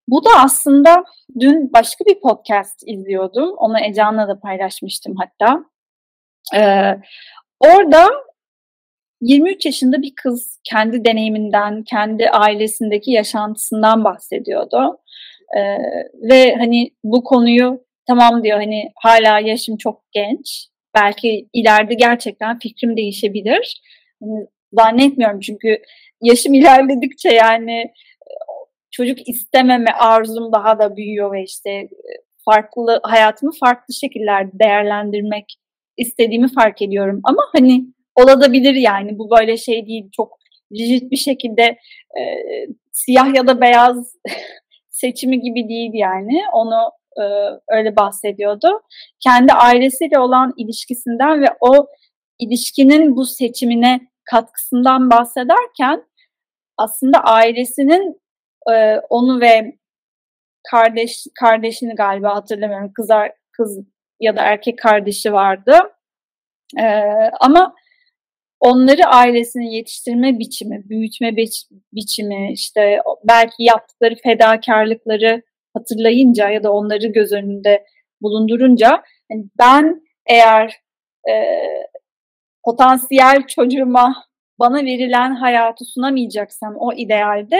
[0.08, 1.04] bu da aslında
[1.40, 3.54] dün başka bir podcast izliyordum.
[3.56, 5.64] Onu Ecan'la da paylaşmıştım hatta.
[6.54, 6.98] Ee,
[7.60, 8.08] orada
[9.20, 14.98] 23 yaşında bir kız kendi deneyiminden, kendi ailesindeki yaşantısından bahsediyordu.
[15.56, 15.78] Ee,
[16.30, 20.68] ve hani bu konuyu tamam diyor hani hala yaşım çok genç.
[20.94, 23.82] Belki ileride gerçekten fikrim değişebilir.
[24.22, 25.82] Hani zannetmiyorum çünkü
[26.22, 27.92] yaşım ilerledikçe yani
[28.90, 31.88] çocuk istememe arzum daha da büyüyor ve işte e,
[32.44, 35.44] farklı hayatımı farklı şekillerde değerlendirmek
[35.96, 37.20] istediğimi fark ediyorum.
[37.24, 40.38] Ama hani olabilir yani bu böyle şey değil çok
[40.72, 41.62] rigid bir şekilde
[42.18, 42.22] e,
[42.92, 44.16] siyah ya da beyaz
[44.88, 47.24] seçimi gibi değil yani onu e,
[47.68, 48.82] öyle bahsediyordu.
[49.20, 51.86] Kendi ailesiyle olan ilişkisinden ve o
[52.38, 56.04] ilişkinin bu seçimine katkısından bahsederken
[56.76, 58.20] aslında ailesinin
[58.70, 59.78] e, onu ve
[60.70, 63.78] kardeş kardeşini galiba hatırlamıyorum kızar kız
[64.20, 65.78] ya da erkek kardeşi vardı.
[66.78, 66.86] E,
[67.40, 67.74] ama
[68.60, 75.42] onları ailesinin yetiştirme biçimi, büyütme biç, biçimi, işte belki yaptıkları fedakarlıkları
[75.74, 77.84] hatırlayınca ya da onları göz önünde
[78.22, 80.80] bulundurunca yani ben eğer
[81.28, 81.32] e,
[82.64, 84.24] potansiyel çocuğuma
[84.58, 87.58] bana verilen hayatı sunamayacaksam o idealde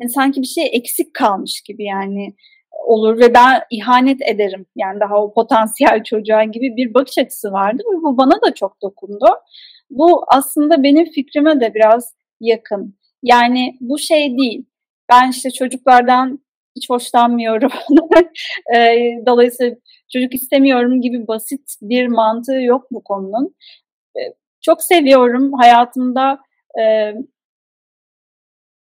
[0.00, 2.34] yani sanki bir şey eksik kalmış gibi yani
[2.86, 7.82] olur ve ben ihanet ederim yani daha o potansiyel çocuğa gibi bir bakış açısı vardı
[7.92, 9.26] ve bu bana da çok dokundu.
[9.90, 12.96] Bu aslında benim fikrime de biraz yakın.
[13.22, 14.64] Yani bu şey değil.
[15.08, 16.40] Ben işte çocuklardan
[16.76, 17.70] hiç hoşlanmıyorum.
[19.26, 19.76] Dolayısıyla
[20.12, 23.54] çocuk istemiyorum gibi basit bir mantığı yok bu konunun.
[24.60, 25.52] Çok seviyorum.
[25.52, 26.38] Hayatımda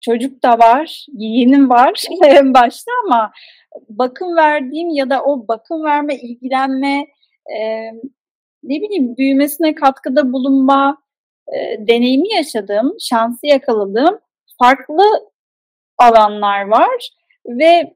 [0.00, 3.32] çocuk da var, yeğenim var en başta ama
[3.88, 7.06] bakım verdiğim ya da o bakım verme, ilgilenme,
[7.58, 7.90] e,
[8.62, 11.02] ne bileyim büyümesine katkıda bulunma
[11.48, 14.20] e, deneyimi yaşadığım, şansı yakaladığım
[14.58, 15.04] farklı
[15.98, 17.10] alanlar var
[17.46, 17.94] ve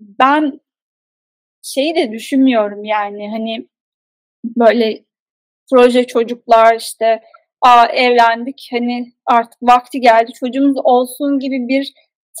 [0.00, 0.60] ben
[1.62, 3.68] şeyi de düşünmüyorum yani hani
[4.44, 5.03] böyle
[5.70, 7.20] proje çocuklar işte
[7.64, 11.92] Aa, evlendik hani artık vakti geldi çocuğumuz olsun gibi bir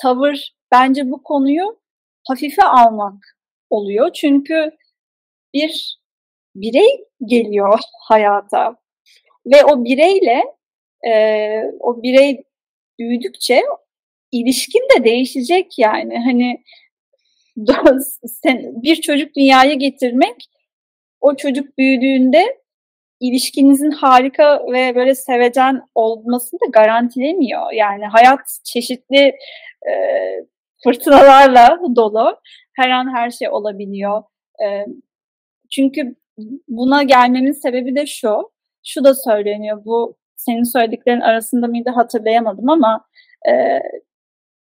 [0.02, 1.80] tavır bence bu konuyu
[2.28, 3.38] hafife almak
[3.70, 4.12] oluyor.
[4.12, 4.70] Çünkü
[5.54, 5.98] bir
[6.54, 8.76] birey geliyor hayata
[9.46, 10.42] ve o bireyle
[11.06, 11.12] e,
[11.80, 12.44] o birey
[12.98, 13.62] büyüdükçe
[14.32, 16.62] ilişkin de değişecek yani hani
[18.82, 20.50] bir çocuk dünyaya getirmek
[21.20, 22.63] o çocuk büyüdüğünde
[23.20, 27.72] ilişkinizin harika ve böyle sevecen olmasını da garantilemiyor.
[27.72, 29.32] Yani hayat çeşitli
[29.90, 29.92] e,
[30.84, 32.36] fırtınalarla dolu.
[32.76, 34.22] Her an her şey olabiliyor.
[34.64, 34.86] E,
[35.70, 36.14] çünkü
[36.68, 38.50] buna gelmemin sebebi de şu.
[38.86, 39.84] Şu da söyleniyor.
[39.84, 43.04] Bu senin söylediklerin arasında mıydı hatırlayamadım ama
[43.48, 43.52] e,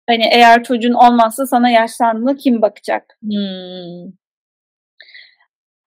[0.08, 3.18] hani eğer çocuğun olmazsa sana yaşlandığında kim bakacak?
[3.22, 4.19] Hmm.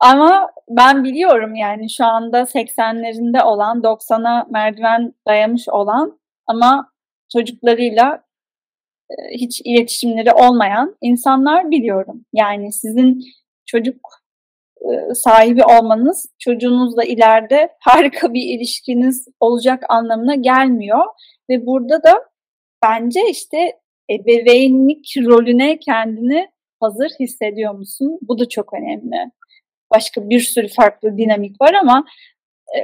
[0.03, 6.91] Ama ben biliyorum yani şu anda 80'lerinde olan, 90'a merdiven dayamış olan ama
[7.33, 8.23] çocuklarıyla
[9.09, 12.25] e, hiç iletişimleri olmayan insanlar biliyorum.
[12.33, 13.21] Yani sizin
[13.65, 13.95] çocuk
[14.81, 21.05] e, sahibi olmanız çocuğunuzla ileride harika bir ilişkiniz olacak anlamına gelmiyor
[21.49, 22.13] ve burada da
[22.83, 23.57] bence işte
[24.09, 26.47] ebeveynlik rolüne kendini
[26.79, 28.19] hazır hissediyor musun?
[28.21, 29.31] Bu da çok önemli
[29.95, 32.05] başka bir sürü farklı dinamik var ama
[32.77, 32.79] e,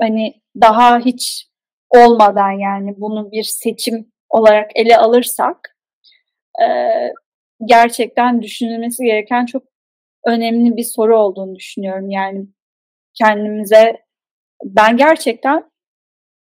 [0.00, 1.46] hani daha hiç
[1.90, 5.76] olmadan yani bunu bir seçim olarak ele alırsak
[6.62, 6.66] e,
[7.64, 9.62] gerçekten düşünülmesi gereken çok
[10.26, 12.10] önemli bir soru olduğunu düşünüyorum.
[12.10, 12.46] Yani
[13.14, 13.96] kendimize
[14.64, 15.70] ben gerçekten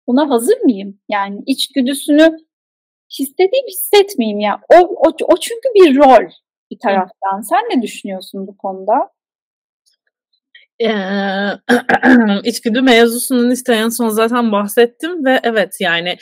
[0.07, 0.99] buna hazır mıyım?
[1.09, 2.38] Yani içgüdüsünü
[3.19, 4.61] hissedeyim hissetmeyeyim ya.
[4.73, 6.30] O, o, o çünkü bir rol
[6.71, 7.41] bir taraftan.
[7.41, 9.09] Sen ne düşünüyorsun bu konuda?
[10.82, 10.89] Ee,
[12.43, 16.17] içgüdü mevzusundan işte en son zaten bahsettim ve evet yani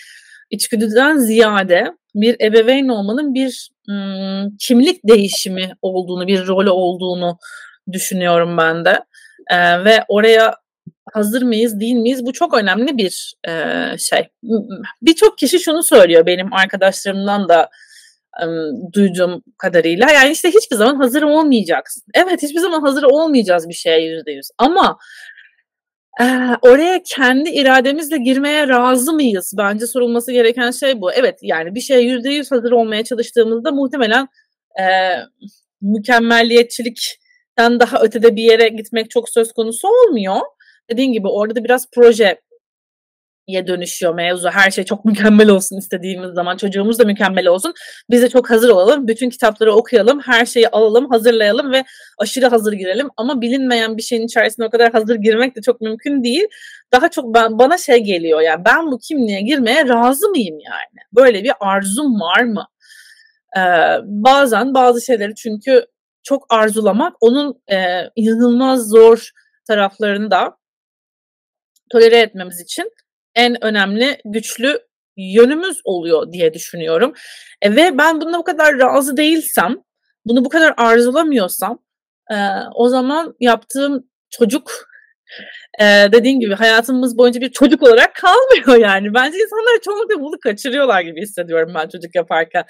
[0.49, 7.37] içgüdüden ziyade bir ebeveyn olmanın bir ım, kimlik değişimi olduğunu, bir rolü olduğunu
[7.91, 8.99] düşünüyorum ben de.
[9.51, 10.55] Ee, ve oraya
[11.13, 13.51] hazır mıyız değil miyiz bu çok önemli bir e,
[13.97, 14.27] şey.
[15.01, 17.69] Birçok kişi şunu söylüyor benim arkadaşlarımdan da
[18.93, 20.11] duyduğum kadarıyla.
[20.11, 22.03] Yani işte hiçbir zaman hazır olmayacaksın.
[22.13, 24.49] Evet hiçbir zaman hazır olmayacağız bir şeye yüzde yüz.
[24.57, 24.97] Ama
[26.21, 26.25] e,
[26.61, 29.53] oraya kendi irademizle girmeye razı mıyız?
[29.57, 31.11] Bence sorulması gereken şey bu.
[31.11, 34.27] Evet yani bir şeye yüzde yüz hazır olmaya çalıştığımızda muhtemelen
[34.79, 34.85] e,
[35.81, 40.41] mükemmelliyetçilikten daha ötede bir yere gitmek çok söz konusu olmuyor.
[40.91, 42.41] Dediğin gibi orada da biraz proje
[43.47, 44.49] ye dönüşüyor mevzu.
[44.49, 46.57] Her şey çok mükemmel olsun istediğimiz zaman.
[46.57, 47.73] Çocuğumuz da mükemmel olsun.
[48.09, 49.07] Biz de çok hazır olalım.
[49.07, 50.19] Bütün kitapları okuyalım.
[50.19, 51.83] Her şeyi alalım, hazırlayalım ve
[52.17, 53.09] aşırı hazır girelim.
[53.17, 56.47] Ama bilinmeyen bir şeyin içerisine o kadar hazır girmek de çok mümkün değil.
[56.91, 61.03] Daha çok ben, bana şey geliyor yani ben bu kimliğe girmeye razı mıyım yani?
[61.15, 62.67] Böyle bir arzum var mı?
[63.57, 63.61] Ee,
[64.03, 65.85] bazen bazı şeyleri çünkü
[66.23, 67.77] çok arzulamak onun e,
[68.15, 69.29] inanılmaz zor
[69.67, 70.57] taraflarını da
[71.91, 72.91] tolere etmemiz için
[73.37, 74.79] en önemli güçlü
[75.17, 77.13] yönümüz oluyor diye düşünüyorum.
[77.61, 79.75] E, ve ben buna bu kadar razı değilsem,
[80.25, 81.79] bunu bu kadar arzulamıyorsam
[82.31, 82.35] e,
[82.75, 84.71] o zaman yaptığım çocuk
[85.79, 89.13] e, dediğin gibi hayatımız boyunca bir çocuk olarak kalmıyor yani.
[89.13, 92.63] Bence insanlar çoğunlukla bunu kaçırıyorlar gibi hissediyorum ben çocuk yaparken.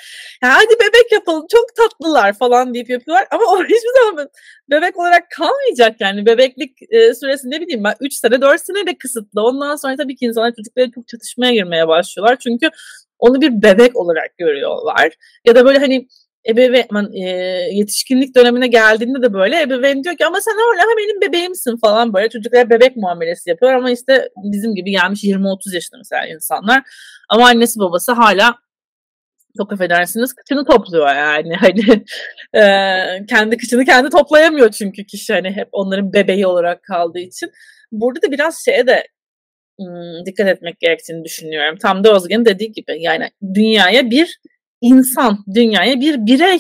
[0.44, 4.30] Yani hadi bebek yapalım çok tatlılar falan deyip yapıyorlar ama o hiçbir zaman
[4.70, 6.26] bebek olarak kalmayacak yani.
[6.26, 9.42] Bebeklik e, süresi ne bileyim ben 3 sene 4 sene de kısıtlı.
[9.44, 12.38] Ondan sonra tabii ki insanlar çocuklara çok çatışmaya girmeye başlıyorlar.
[12.40, 12.70] Çünkü
[13.20, 15.14] onu bir bebek olarak görüyorlar.
[15.46, 16.08] Ya da böyle hani
[16.50, 17.30] ebeveyn e,
[17.72, 22.30] yetişkinlik dönemine geldiğinde de böyle ebeveyn diyor ki ama sen hala benim bebeğimsin falan böyle.
[22.30, 26.84] Çocuklara bebek muamelesi yapıyor ama işte bizim gibi gelmiş 20-30 yaşında mesela insanlar.
[27.30, 28.56] Ama annesi babası hala
[29.58, 31.56] çok affedersiniz kıçını topluyor yani.
[31.60, 32.04] Hani
[32.54, 37.52] e, kendi kıçını kendi toplayamıyor çünkü kişi hani hep onların bebeği olarak kaldığı için.
[37.92, 39.08] Burada da biraz şeye de
[40.26, 41.78] dikkat etmek gerektiğini düşünüyorum.
[41.82, 44.40] Tam da Özgen dediği gibi yani dünyaya bir
[44.82, 46.60] insan, dünyaya bir birey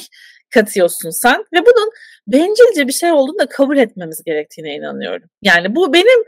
[0.54, 1.90] katıyorsun sen ve bunun
[2.28, 5.30] bencilce bir şey olduğunu da kabul etmemiz gerektiğine inanıyorum.
[5.42, 6.24] Yani bu benim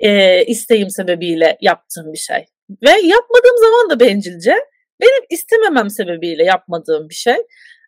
[0.00, 2.46] e, isteğim sebebiyle yaptığım bir şey.
[2.86, 4.54] Ve yapmadığım zaman da bencilce,
[5.00, 7.36] benim istememem sebebiyle yapmadığım bir şey.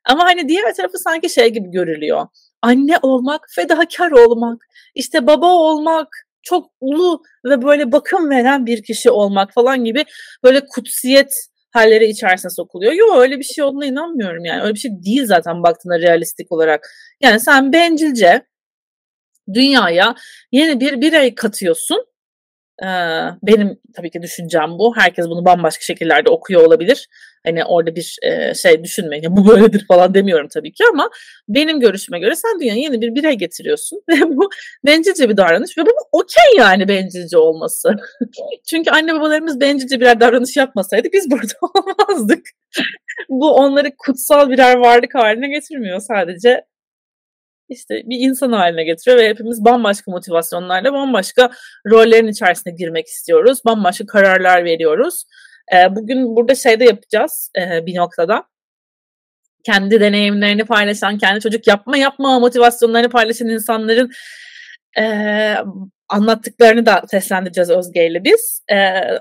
[0.05, 2.27] Ama hani diğer tarafı sanki şey gibi görülüyor.
[2.63, 4.63] Anne olmak, fedakar olmak,
[4.95, 6.09] işte baba olmak,
[6.43, 10.05] çok ulu ve böyle bakım veren bir kişi olmak falan gibi
[10.45, 11.33] böyle kutsiyet
[11.73, 12.93] halleri içerisine sokuluyor.
[12.93, 14.63] Yok öyle bir şey olduğuna inanmıyorum yani.
[14.63, 16.89] Öyle bir şey değil zaten baktığında realistik olarak.
[17.21, 18.47] Yani sen bencilce
[19.55, 20.15] dünyaya
[20.53, 22.07] yeni bir birey katıyorsun.
[22.83, 22.87] Ee,
[23.43, 24.97] benim tabii ki düşüncem bu.
[24.97, 27.09] Herkes bunu bambaşka şekillerde okuyor olabilir.
[27.47, 29.37] Hani orada bir e, şey düşünmeyin.
[29.37, 31.11] Bu böyledir falan demiyorum tabii ki ama
[31.49, 34.49] benim görüşüme göre sen dünyaya yeni bir birey getiriyorsun ve bu
[34.87, 37.89] bencilce bir davranış ve bu okey yani bencilce olması.
[38.71, 41.53] Çünkü anne babalarımız bencilce birer davranış yapmasaydı biz burada
[42.09, 42.47] olmazdık.
[43.29, 46.65] bu onları kutsal birer varlık haline getirmiyor sadece
[47.73, 51.51] işte bir insan haline getiriyor ve hepimiz bambaşka motivasyonlarla bambaşka
[51.87, 53.59] rollerin içerisine girmek istiyoruz.
[53.67, 55.25] Bambaşka kararlar veriyoruz.
[55.75, 58.45] E, bugün burada şey de yapacağız e, bir noktada.
[59.65, 64.11] Kendi deneyimlerini paylaşan, kendi çocuk yapma yapma motivasyonlarını paylaşan insanların
[64.99, 65.57] e,
[66.09, 68.63] anlattıklarını da seslendireceğiz Özge ile biz.
[68.73, 68.77] E,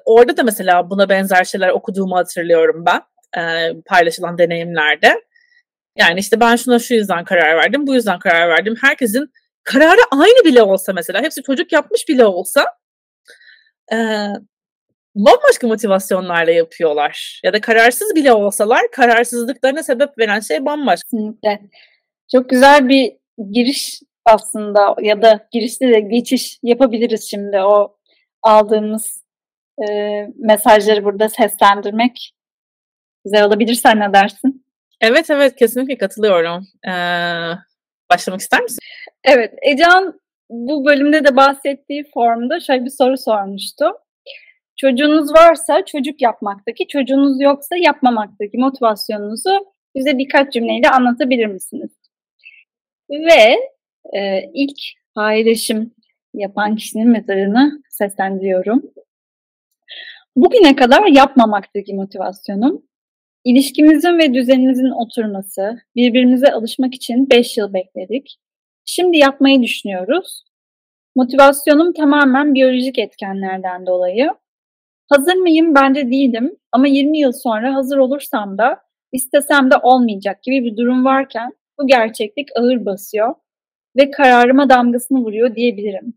[0.06, 3.02] orada da mesela buna benzer şeyler okuduğumu hatırlıyorum ben
[3.86, 5.22] paylaşılan deneyimlerde.
[5.98, 8.76] Yani işte ben şuna şu yüzden karar verdim, bu yüzden karar verdim.
[8.82, 9.32] Herkesin
[9.64, 12.66] kararı aynı bile olsa mesela, hepsi çocuk yapmış bile olsa
[13.94, 13.98] e,
[15.16, 17.42] bambaşka motivasyonlarla yapıyorlar.
[17.44, 21.04] Ya da kararsız bile olsalar kararsızlıklarına sebep veren şey bambaşka.
[21.12, 21.60] Kesinlikle.
[22.32, 23.14] Çok güzel bir
[23.52, 27.98] giriş aslında ya da girişte de geçiş yapabiliriz şimdi o
[28.42, 29.24] aldığımız
[29.89, 32.34] e, mesajları burada seslendirmek
[33.26, 33.74] güzel olabilir.
[33.74, 34.61] Sen ne dersin?
[35.02, 36.68] Evet evet kesinlikle katılıyorum.
[36.88, 36.91] Ee,
[38.12, 38.80] başlamak ister misin?
[39.24, 43.86] Evet Ecan bu bölümde de bahsettiği formda şöyle bir soru sormuştu
[44.82, 51.91] çocuğunuz varsa çocuk yapmaktaki, çocuğunuz yoksa yapmamaktaki motivasyonunuzu bize birkaç cümleyle anlatabilir misiniz?
[53.10, 53.56] Ve
[54.14, 54.78] e, ilk
[55.16, 55.93] paylaşım
[56.34, 58.82] yapan kişinin mezarını seslendiriyorum.
[60.36, 62.84] Bugüne kadar yapmamaktaki motivasyonum,
[63.46, 68.38] ilişkimizin ve düzenimizin oturması, birbirimize alışmak için 5 yıl bekledik.
[68.86, 70.44] Şimdi yapmayı düşünüyoruz.
[71.16, 74.30] Motivasyonum tamamen biyolojik etkenlerden dolayı.
[75.10, 75.76] Hazır mıyım?
[75.76, 76.58] Bence değilim.
[76.72, 78.82] Ama 20 yıl sonra hazır olursam da
[79.12, 83.36] istesem de olmayacak gibi bir durum varken bu gerçeklik ağır basıyor
[83.98, 86.14] ve kararıma damgasını vuruyor diyebilirim.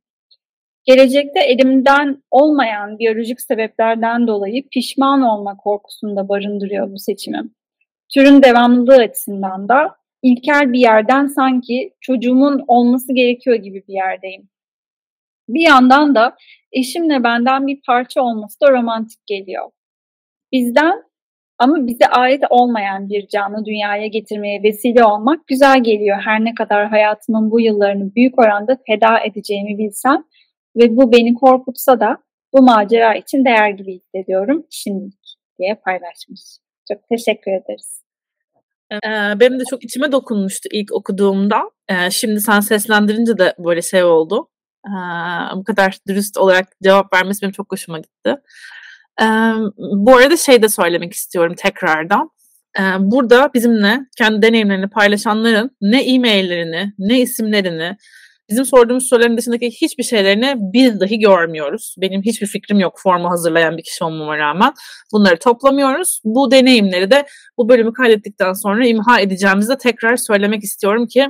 [0.85, 7.55] Gelecekte elimden olmayan biyolojik sebeplerden dolayı pişman olma korkusunda barındırıyor bu seçimim.
[8.15, 14.49] Türün devamlılığı açısından da ilkel bir yerden sanki çocuğumun olması gerekiyor gibi bir yerdeyim.
[15.49, 16.37] Bir yandan da
[16.73, 19.71] eşimle benden bir parça olması da romantik geliyor.
[20.53, 21.03] Bizden
[21.59, 26.19] ama bize ait olmayan bir canlı dünyaya getirmeye vesile olmak güzel geliyor.
[26.25, 30.25] Her ne kadar hayatımın bu yıllarını büyük oranda feda edeceğimi bilsem
[30.77, 32.19] ve bu beni korkutsa da
[32.53, 36.41] bu macera için değer gibi hissediyorum şimdilik diye paylaşmış.
[36.93, 38.05] Çok teşekkür ederiz.
[39.41, 41.71] Benim de çok içime dokunmuştu ilk okuduğumda.
[42.11, 44.49] Şimdi sen seslendirince de böyle şey oldu.
[45.55, 48.37] Bu kadar dürüst olarak cevap vermesi benim çok hoşuma gitti.
[49.79, 52.31] Bu arada şey de söylemek istiyorum tekrardan.
[52.99, 57.97] Burada bizimle kendi deneyimlerini paylaşanların ne e-maillerini, ne isimlerini,
[58.51, 61.95] bizim sorduğumuz soruların dışındaki hiçbir şeylerini biz dahi görmüyoruz.
[61.99, 64.73] Benim hiçbir fikrim yok formu hazırlayan bir kişi olmama rağmen.
[65.13, 66.21] Bunları toplamıyoruz.
[66.25, 67.27] Bu deneyimleri de
[67.59, 71.29] bu bölümü kaydettikten sonra imha edeceğimizi de tekrar söylemek istiyorum ki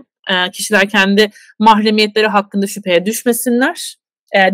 [0.52, 3.96] kişiler kendi mahremiyetleri hakkında şüpheye düşmesinler.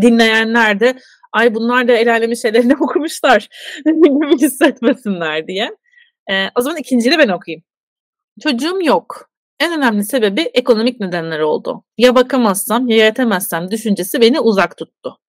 [0.02, 0.94] Dinleyenler de
[1.32, 3.48] ay bunlar da el alemin şeylerini okumuşlar
[3.86, 5.70] gibi hissetmesinler diye.
[6.30, 7.62] Ee, o zaman ikinciyi ben okuyayım.
[8.42, 9.29] Çocuğum yok.
[9.60, 11.84] En önemli sebebi ekonomik nedenler oldu.
[11.98, 15.20] Ya bakamazsam ya yetemezsem düşüncesi beni uzak tuttu.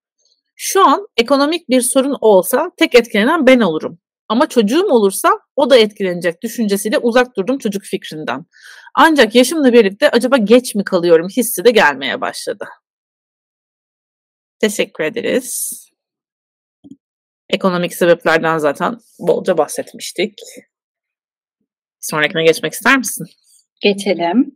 [0.56, 4.00] Şu an ekonomik bir sorun olsa tek etkilenen ben olurum.
[4.30, 8.46] Ama çocuğum olursa o da etkilenecek düşüncesiyle uzak durdum çocuk fikrinden.
[8.96, 12.66] Ancak yaşımla birlikte acaba geç mi kalıyorum hissi de gelmeye başladı.
[14.60, 15.72] Teşekkür ederiz.
[17.50, 20.34] Ekonomik sebeplerden zaten bolca bahsetmiştik.
[22.00, 23.26] Sonrakine geçmek ister misin?
[23.82, 24.56] Geçelim.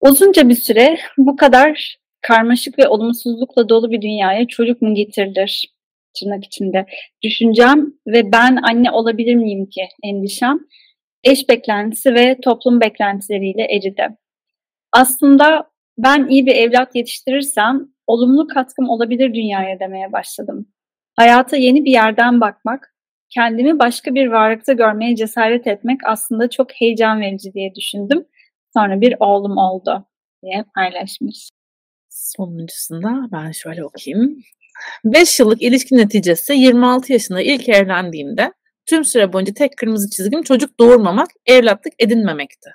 [0.00, 5.74] Uzunca bir süre bu kadar karmaşık ve olumsuzlukla dolu bir dünyaya çocuk mu getirilir?
[6.18, 6.86] Tırnak içinde.
[7.22, 10.58] Düşüncem ve ben anne olabilir miyim ki endişem
[11.24, 14.08] eş beklentisi ve toplum beklentileriyle eridi.
[14.92, 20.66] Aslında ben iyi bir evlat yetiştirirsem olumlu katkım olabilir dünyaya demeye başladım.
[21.16, 22.93] Hayata yeni bir yerden bakmak,
[23.34, 28.24] kendimi başka bir varlıkta görmeye cesaret etmek aslında çok heyecan verici diye düşündüm.
[28.76, 30.06] Sonra bir oğlum oldu
[30.42, 31.48] diye paylaşmış.
[32.08, 34.38] Sonuncusunda ben şöyle okuyayım.
[35.04, 38.52] 5 yıllık ilişki neticesi 26 yaşında ilk evlendiğimde
[38.86, 42.70] tüm süre boyunca tek kırmızı çizgim çocuk doğurmamak, evlatlık edinmemekti.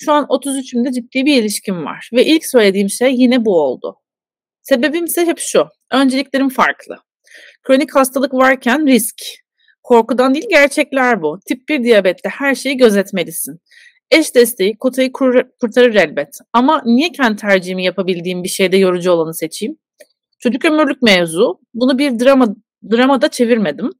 [0.00, 3.96] Şu an 33'ümde ciddi bir ilişkim var ve ilk söylediğim şey yine bu oldu.
[4.62, 5.68] Sebebim ise hep şu.
[5.92, 6.96] Önceliklerim farklı.
[7.62, 9.16] Kronik hastalık varken risk.
[9.88, 11.40] Korkudan değil gerçekler bu.
[11.48, 13.60] Tip 1 diyabette her şeyi gözetmelisin.
[14.10, 16.28] Eş desteği kotayı kur, kurtarır elbet.
[16.52, 19.76] Ama niye kendi tercihimi yapabildiğim bir şeyde yorucu olanı seçeyim?
[20.38, 21.60] Çocuk ömürlük mevzu.
[21.74, 22.46] Bunu bir drama
[22.92, 23.90] dramada çevirmedim.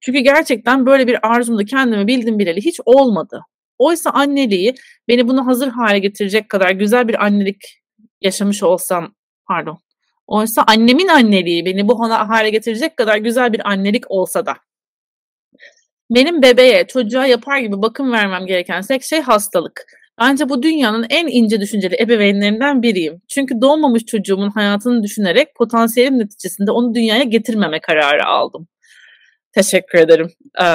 [0.00, 3.40] Çünkü gerçekten böyle bir arzumda kendimi bildim bileli hiç olmadı.
[3.78, 4.74] Oysa anneliği
[5.08, 7.82] beni bunu hazır hale getirecek kadar güzel bir annelik
[8.20, 9.14] yaşamış olsam,
[9.46, 9.78] pardon,
[10.26, 14.54] Oysa annemin anneliği beni bu hale getirecek kadar güzel bir annelik olsa da.
[16.10, 19.84] Benim bebeğe, çocuğa yapar gibi bakım vermem gereken tek şey hastalık.
[20.20, 23.22] Bence bu dünyanın en ince düşünceli ebeveynlerinden biriyim.
[23.28, 28.68] Çünkü doğmamış çocuğumun hayatını düşünerek potansiyelim neticesinde onu dünyaya getirmeme kararı aldım.
[29.54, 30.28] Teşekkür ederim.
[30.62, 30.66] Ee,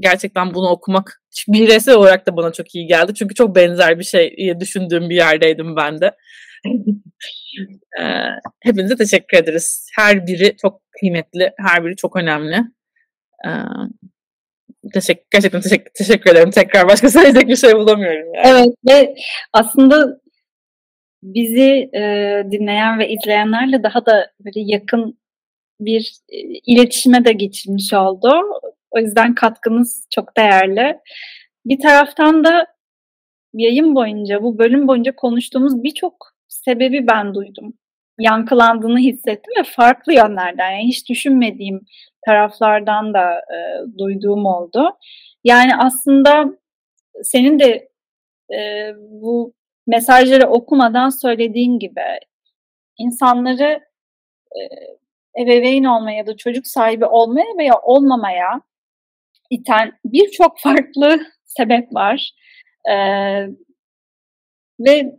[0.00, 3.14] gerçekten bunu okumak bireysel olarak da bana çok iyi geldi.
[3.14, 6.12] Çünkü çok benzer bir şey düşündüğüm bir yerdeydim ben de.
[8.00, 8.04] Ee,
[8.62, 9.88] hepinize teşekkür ederiz.
[9.96, 12.75] Her biri çok kıymetli, her biri çok önemli.
[14.94, 16.50] Teşekkür, gerçekten teşekkür, teşekkür ederim.
[16.50, 18.34] Tekrar başka söyleyecek bir şey bulamıyorum.
[18.34, 18.46] Yani.
[18.46, 19.14] Evet ve
[19.52, 20.20] aslında
[21.22, 22.02] bizi e,
[22.50, 25.18] dinleyen ve izleyenlerle daha da böyle yakın
[25.80, 28.32] bir e, iletişime de geçirmiş oldu.
[28.90, 30.98] O yüzden katkınız çok değerli.
[31.66, 32.66] Bir taraftan da
[33.54, 37.74] yayın boyunca, bu bölüm boyunca konuştuğumuz birçok sebebi ben duydum.
[38.18, 41.80] Yankılandığını hissettim ve farklı yönlerden yani hiç düşünmediğim
[42.26, 43.58] taraflardan da e,
[43.98, 44.90] duyduğum oldu.
[45.44, 46.44] Yani aslında
[47.22, 47.88] senin de
[48.54, 49.54] e, bu
[49.86, 52.02] mesajları okumadan söylediğin gibi
[52.98, 53.80] insanları
[54.56, 54.60] e,
[55.42, 58.60] ebeveyn olmaya ya da çocuk sahibi olmaya veya olmamaya
[59.50, 62.32] iten birçok farklı sebep var.
[62.90, 63.46] Ee,
[64.80, 65.16] ve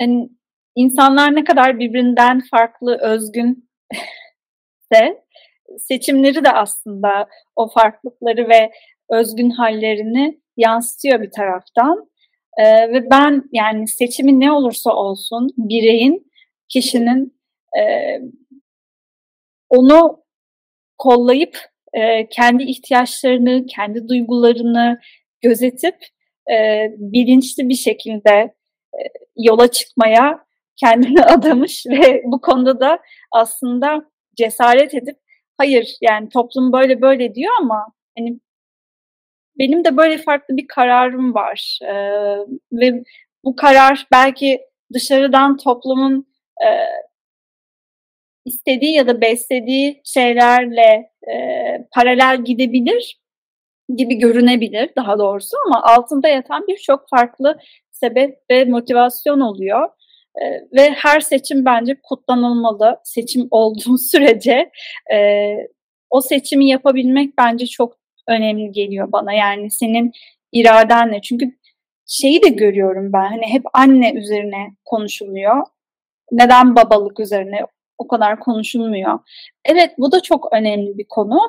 [0.00, 0.30] yani
[0.76, 3.70] insanlar ne kadar birbirinden farklı, özgün
[4.92, 5.24] de
[5.78, 8.70] seçimleri de aslında o farklılıkları ve
[9.10, 12.10] özgün hallerini yansıtıyor bir taraftan.
[12.58, 16.30] Ee, ve ben yani seçimi ne olursa olsun bireyin,
[16.68, 17.40] kişinin
[17.78, 17.82] e,
[19.68, 20.24] onu
[20.98, 21.58] kollayıp
[21.92, 25.00] e, kendi ihtiyaçlarını, kendi duygularını
[25.40, 25.96] gözetip
[26.50, 28.54] e, bilinçli bir şekilde
[28.94, 29.00] e,
[29.36, 30.44] yola çıkmaya
[30.80, 32.98] kendini adamış ve bu konuda da
[33.32, 35.16] aslında cesaret edip
[35.58, 37.86] hayır yani toplum böyle böyle diyor ama
[38.18, 38.40] hani
[39.58, 41.92] benim de böyle farklı bir kararım var ee,
[42.72, 43.04] ve
[43.44, 44.60] bu karar belki
[44.92, 46.26] dışarıdan toplumun
[46.62, 46.68] e,
[48.44, 51.34] istediği ya da beslediği şeylerle e,
[51.94, 53.20] paralel gidebilir
[53.96, 57.58] gibi görünebilir daha doğrusu ama altında yatan birçok farklı
[57.90, 59.88] sebep ve motivasyon oluyor.
[60.72, 63.00] Ve her seçim bence kutlanılmalı.
[63.04, 64.70] Seçim olduğu sürece
[65.12, 65.56] e,
[66.10, 67.96] o seçimi yapabilmek bence çok
[68.28, 69.32] önemli geliyor bana.
[69.32, 70.12] Yani senin
[70.52, 71.20] iradenle.
[71.22, 71.46] Çünkü
[72.06, 73.26] şeyi de görüyorum ben.
[73.26, 75.66] Hani hep anne üzerine konuşuluyor.
[76.32, 77.60] Neden babalık üzerine
[77.98, 79.18] o kadar konuşulmuyor.
[79.64, 81.40] Evet bu da çok önemli bir konu.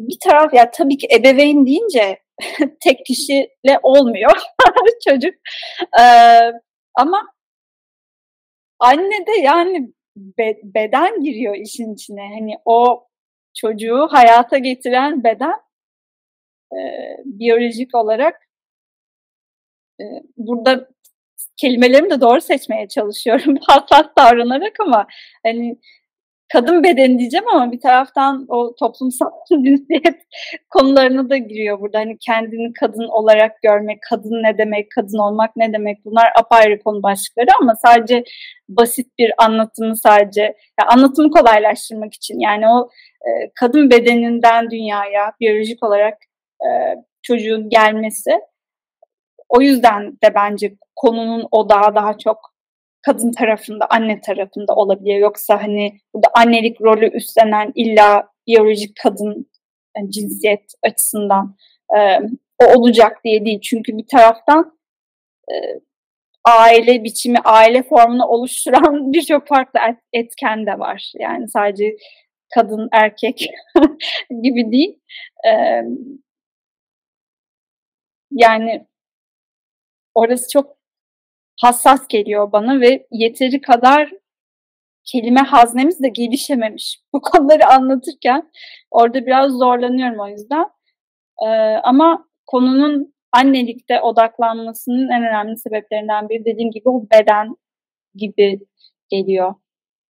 [0.00, 2.18] Bir taraf ya tabii ki ebeveyn deyince
[2.80, 4.32] tek kişiyle olmuyor
[5.08, 5.34] çocuk.
[6.00, 6.52] Ee,
[6.94, 7.22] ama
[8.78, 12.20] anne de yani be, beden giriyor işin içine.
[12.20, 13.06] Hani o
[13.54, 15.60] çocuğu hayata getiren beden
[16.72, 16.80] e,
[17.24, 18.48] biyolojik olarak
[20.00, 20.04] e,
[20.36, 20.88] burada
[21.56, 25.06] kelimelerimi de doğru seçmeye çalışıyorum hassas davranarak ama
[25.42, 25.78] hani
[26.52, 29.30] kadın bedeni diyeceğim ama bir taraftan o toplumsal
[29.64, 30.20] cinsiyet
[30.70, 31.98] konularına da giriyor burada.
[31.98, 37.02] Hani kendini kadın olarak görmek, kadın ne demek, kadın olmak ne demek bunlar apayrı konu
[37.02, 38.24] başlıkları ama sadece
[38.68, 40.42] basit bir anlatımı sadece
[40.80, 42.88] yani anlatımı kolaylaştırmak için yani o
[43.20, 46.18] e, kadın bedeninden dünyaya biyolojik olarak
[46.60, 46.68] e,
[47.22, 48.30] çocuğun gelmesi
[49.48, 52.55] o yüzden de bence konunun odağı daha çok
[53.06, 55.18] kadın tarafında, anne tarafında olabiliyor.
[55.18, 59.50] Yoksa hani bu da annelik rolü üstlenen illa biyolojik kadın
[59.96, 61.56] yani cinsiyet açısından
[61.96, 62.18] e,
[62.62, 63.60] o olacak diye değil.
[63.60, 64.78] Çünkü bir taraftan
[65.50, 65.54] e,
[66.44, 69.80] aile biçimi, aile formunu oluşturan birçok farklı
[70.12, 71.12] etken de var.
[71.18, 71.96] Yani sadece
[72.54, 73.46] kadın, erkek
[74.42, 74.98] gibi değil.
[75.48, 75.82] E,
[78.30, 78.86] yani
[80.14, 80.75] orası çok
[81.60, 84.10] hassas geliyor bana ve yeteri kadar
[85.04, 87.00] kelime haznemiz de gelişememiş.
[87.12, 88.50] Bu konuları anlatırken
[88.90, 90.66] orada biraz zorlanıyorum o yüzden.
[91.46, 91.48] Ee,
[91.82, 97.56] ama konunun annelikte odaklanmasının en önemli sebeplerinden biri dediğim gibi o beden
[98.14, 98.60] gibi
[99.10, 99.54] geliyor.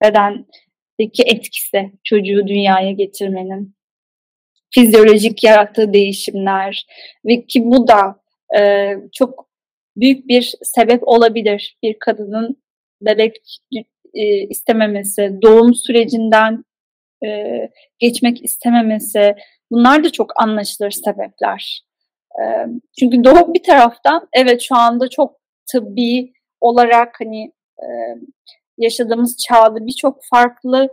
[0.02, 3.74] Bedendeki etkisi çocuğu dünyaya getirmenin.
[4.70, 6.86] Fizyolojik yarattığı değişimler
[7.26, 8.20] ve ki bu da
[8.58, 9.48] e, çok
[9.96, 12.62] büyük bir sebep olabilir bir kadının
[13.00, 13.36] bebek
[14.14, 16.64] e, istememesi, doğum sürecinden
[17.24, 17.28] e,
[17.98, 19.34] geçmek istememesi
[19.70, 21.82] bunlar da çok anlaşılır sebepler.
[22.40, 22.42] E,
[23.00, 25.36] çünkü doğum bir taraftan evet şu anda çok
[25.72, 27.86] tıbbi olarak hani e,
[28.78, 30.88] yaşadığımız çağda birçok farklı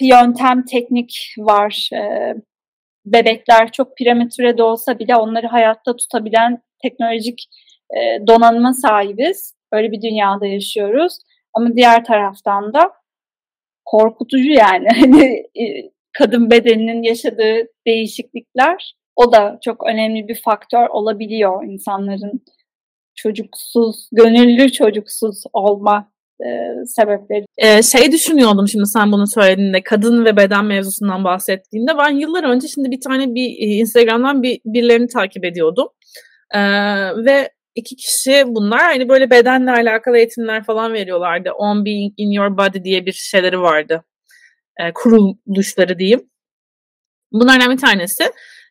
[0.00, 1.88] yöntem, teknik var.
[1.94, 2.34] E,
[3.06, 7.48] bebekler çok prematüre de olsa bile onları hayatta tutabilen teknolojik
[7.96, 9.54] e, donanıma sahibiz.
[9.72, 11.18] Öyle bir dünyada yaşıyoruz.
[11.54, 12.92] Ama diğer taraftan da
[13.84, 14.88] korkutucu yani.
[15.00, 15.24] Hani
[15.60, 22.44] e, kadın bedeninin yaşadığı değişiklikler o da çok önemli bir faktör olabiliyor insanların
[23.14, 26.48] çocuksuz, gönüllü çocuksuz olma e,
[26.86, 27.44] sebepleri.
[27.58, 32.68] Ee, şey düşünüyordum şimdi sen bunu söylediğinde kadın ve beden mevzusundan bahsettiğinde ben yıllar önce
[32.68, 35.88] şimdi bir tane bir e, Instagram'dan bir birilerini takip ediyordum.
[36.54, 36.60] Ee,
[37.24, 41.52] ve iki kişi bunlar hani böyle bedenle alakalı eğitimler falan veriyorlardı.
[41.52, 44.04] On Being in Your Body diye bir şeyleri vardı.
[44.80, 46.30] E, kuruluşları diyeyim.
[47.32, 48.24] Bunlardan bir tanesi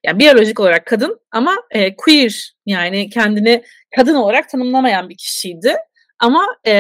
[0.06, 3.64] yani biyolojik olarak kadın ama e, queer yani kendini
[3.96, 5.76] kadın olarak tanımlamayan bir kişiydi.
[6.20, 6.74] Ama e,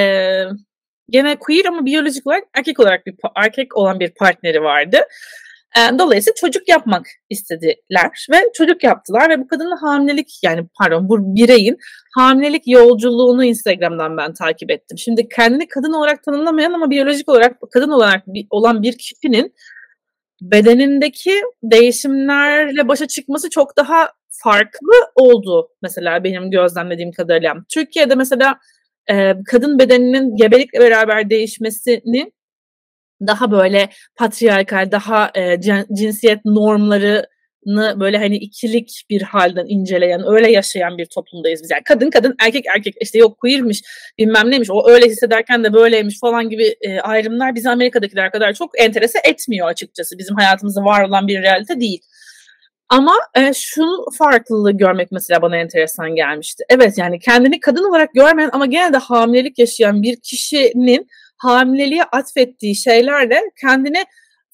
[1.09, 4.99] gene queer ama biyolojik olarak erkek olarak bir erkek olan bir partneri vardı.
[5.79, 11.35] E, dolayısıyla çocuk yapmak istediler ve çocuk yaptılar ve bu kadının hamilelik yani pardon bu
[11.35, 11.77] bireyin
[12.15, 14.97] hamilelik yolculuğunu Instagram'dan ben takip ettim.
[14.97, 19.53] Şimdi kendini kadın olarak tanımlamayan ama biyolojik olarak kadın olarak olan bir kişinin
[20.41, 27.55] bedenindeki değişimlerle başa çıkması çok daha farklı oldu mesela benim gözlemlediğim kadarıyla.
[27.73, 28.59] Türkiye'de mesela
[29.45, 32.31] kadın bedeninin gebelikle beraber değişmesini
[33.27, 35.61] daha böyle patriarkal, daha e,
[35.93, 41.71] cinsiyet normlarını böyle hani ikilik bir halden inceleyen, öyle yaşayan bir toplumdayız biz.
[41.71, 43.81] Yani kadın kadın, erkek erkek işte yok queermiş,
[44.17, 48.79] bilmem neymiş, o öyle hissederken de böyleymiş falan gibi e, ayrımlar bizi Amerika'dakiler kadar çok
[48.79, 50.17] enterese etmiyor açıkçası.
[50.17, 52.01] Bizim hayatımızda var olan bir realite değil.
[52.89, 56.63] Ama e, şunu farklılığı görmek mesela bana enteresan gelmişti.
[56.69, 61.07] Evet yani kendini kadın olarak görmeyen ama gene de hamilelik yaşayan bir kişinin
[61.39, 64.05] hamileliğe atfettiği şeylerle kendine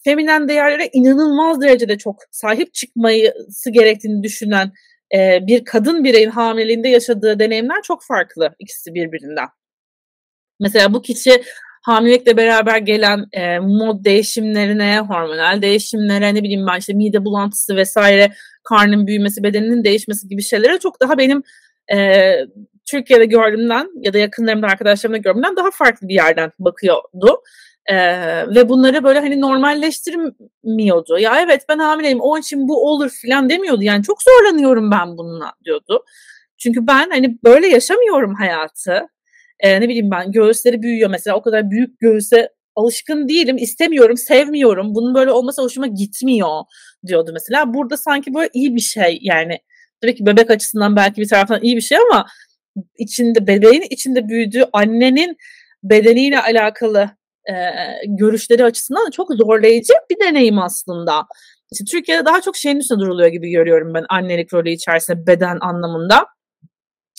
[0.04, 4.72] feminen değerlere inanılmaz derecede çok sahip çıkması gerektiğini düşünen
[5.16, 9.48] e, bir kadın bireyin hamileliğinde yaşadığı deneyimler çok farklı ikisi birbirinden.
[10.60, 11.44] Mesela bu kişi
[11.86, 18.32] hamilelikle beraber gelen e, mod değişimlerine, hormonal değişimlere, ne bileyim ben işte mide bulantısı vesaire,
[18.64, 21.44] karnın büyümesi, bedeninin değişmesi gibi şeylere çok daha benim
[21.94, 21.98] e,
[22.86, 27.42] Türkiye'de gördüğümden ya da yakınlarımda arkadaşlarımda gördüğümden daha farklı bir yerden bakıyordu.
[27.86, 27.96] Ee,
[28.56, 31.18] ve bunları böyle hani normalleştirmiyordu.
[31.20, 33.84] Ya evet ben hamileyim onun için bu olur falan demiyordu.
[33.84, 36.04] Yani çok zorlanıyorum ben bununla diyordu.
[36.58, 39.08] Çünkü ben hani böyle yaşamıyorum hayatı.
[39.60, 44.96] Ee, ne bileyim ben göğüsleri büyüyor mesela o kadar büyük göğüse alışkın değilim, istemiyorum, sevmiyorum.
[44.96, 46.62] Bunun böyle olması hoşuma gitmiyor
[47.08, 47.74] diyordu mesela.
[47.74, 49.60] Burada sanki böyle iyi bir şey yani.
[50.02, 52.26] Tabii ki bebek açısından belki bir taraftan iyi bir şey ama
[52.98, 55.38] içinde bebeğin içinde büyüdüğü annenin
[55.84, 57.10] bedeniyle alakalı
[57.50, 57.54] e,
[58.08, 61.26] görüşleri açısından çok zorlayıcı bir deneyim aslında.
[61.72, 66.26] İşte Türkiye'de daha çok şeyin üstüne duruluyor gibi görüyorum ben annelik rolü içerisinde beden anlamında.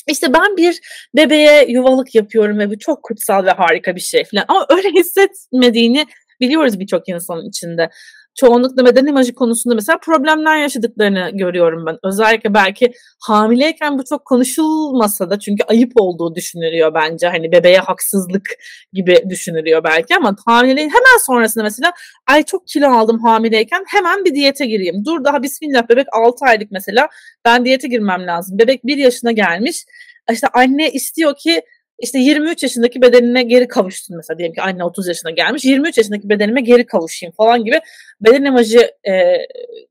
[0.09, 0.81] İşte ben bir
[1.17, 4.45] bebeğe yuvalık yapıyorum ve bu çok kutsal ve harika bir şey falan.
[4.49, 6.07] Ama öyle hissetmediğini
[6.41, 7.91] biliyoruz birçok insanın içinde
[8.37, 11.99] çoğunlukla beden imajı konusunda mesela problemler yaşadıklarını görüyorum ben.
[12.05, 17.29] Özellikle belki hamileyken bu çok konuşulmasa da çünkü ayıp olduğu düşünülüyor bence.
[17.29, 18.51] Hani bebeğe haksızlık
[18.93, 21.93] gibi düşünülüyor belki ama hamileliğin hemen sonrasında mesela
[22.27, 25.05] ay çok kilo aldım hamileyken hemen bir diyete gireyim.
[25.05, 27.09] Dur daha bismillah bebek 6 aylık mesela
[27.45, 28.59] ben diyete girmem lazım.
[28.59, 29.85] Bebek 1 yaşına gelmiş.
[30.33, 31.63] İşte anne istiyor ki
[31.99, 34.39] işte 23 yaşındaki bedenine geri kavuştun mesela.
[34.39, 37.81] Diyelim ki anne 30 yaşına gelmiş 23 yaşındaki bedenime geri kavuşayım falan gibi
[38.21, 39.13] beden imajı e,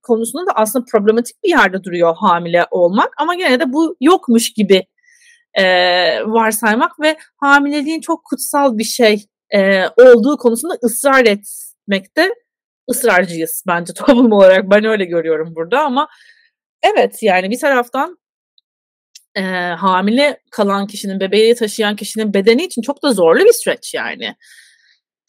[0.04, 3.10] konusunda da aslında problematik bir yerde duruyor hamile olmak.
[3.18, 4.86] Ama gene de bu yokmuş gibi
[5.54, 5.64] e,
[6.26, 12.30] varsaymak ve hamileliğin çok kutsal bir şey e, olduğu konusunda ısrar etmekte
[12.92, 14.70] ısrarcıyız bence toplum olarak.
[14.70, 16.08] Ben öyle görüyorum burada ama
[16.84, 18.18] evet yani bir taraftan
[19.36, 19.42] e,
[19.78, 24.36] hamile kalan kişinin, bebeği taşıyan kişinin bedeni için çok da zorlu bir süreç yani.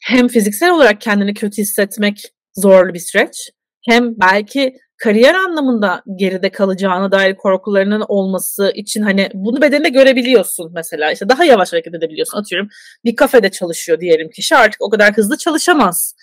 [0.01, 3.51] Hem fiziksel olarak kendini kötü hissetmek zorlu bir süreç.
[3.89, 11.13] Hem belki kariyer anlamında geride kalacağına dair korkularının olması için hani bunu bedeninde görebiliyorsun mesela.
[11.13, 12.39] işte daha yavaş hareket edebiliyorsun.
[12.39, 12.69] Atıyorum
[13.05, 16.15] bir kafede çalışıyor diyelim kişi artık o kadar hızlı çalışamaz.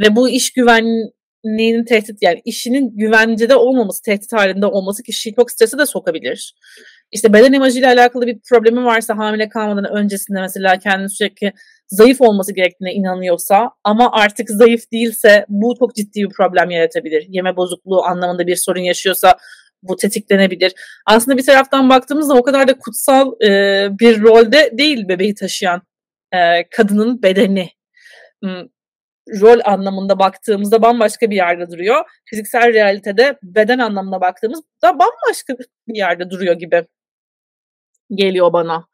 [0.00, 5.78] Ve bu iş güvenliğinin tehdit yani işinin güvencede olmaması, tehdit halinde olması kişiyi çok strese
[5.78, 6.54] de sokabilir
[7.12, 11.52] işte beden imajıyla alakalı bir problemi varsa hamile kalmadan öncesinde mesela kendini sürekli
[11.88, 17.26] zayıf olması gerektiğine inanıyorsa ama artık zayıf değilse bu çok ciddi bir problem yaratabilir.
[17.28, 19.36] Yeme bozukluğu anlamında bir sorun yaşıyorsa
[19.82, 20.72] bu tetiklenebilir.
[21.06, 25.82] Aslında bir taraftan baktığımızda o kadar da kutsal e, bir rolde değil bebeği taşıyan
[26.32, 27.68] e, kadının bedeni.
[28.42, 28.68] Hmm,
[29.40, 32.04] rol anlamında baktığımızda bambaşka bir yerde duruyor.
[32.24, 35.54] Fiziksel realitede beden anlamında baktığımızda bambaşka
[35.88, 36.86] bir yerde duruyor gibi
[38.14, 38.86] geliyor bana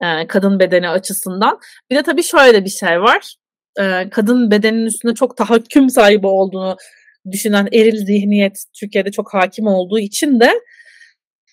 [0.00, 1.58] e, kadın bedeni açısından.
[1.90, 3.36] Bir de tabii şöyle bir şey var.
[3.80, 6.76] E, kadın bedeninin üstünde çok tahakküm sahibi olduğunu
[7.30, 10.52] düşünen eril zihniyet Türkiye'de çok hakim olduğu için de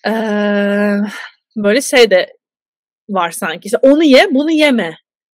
[0.06, 0.12] e,
[1.56, 2.32] böyle şey de
[3.08, 3.66] var sanki.
[3.66, 4.96] İşte onu ye, bunu yeme.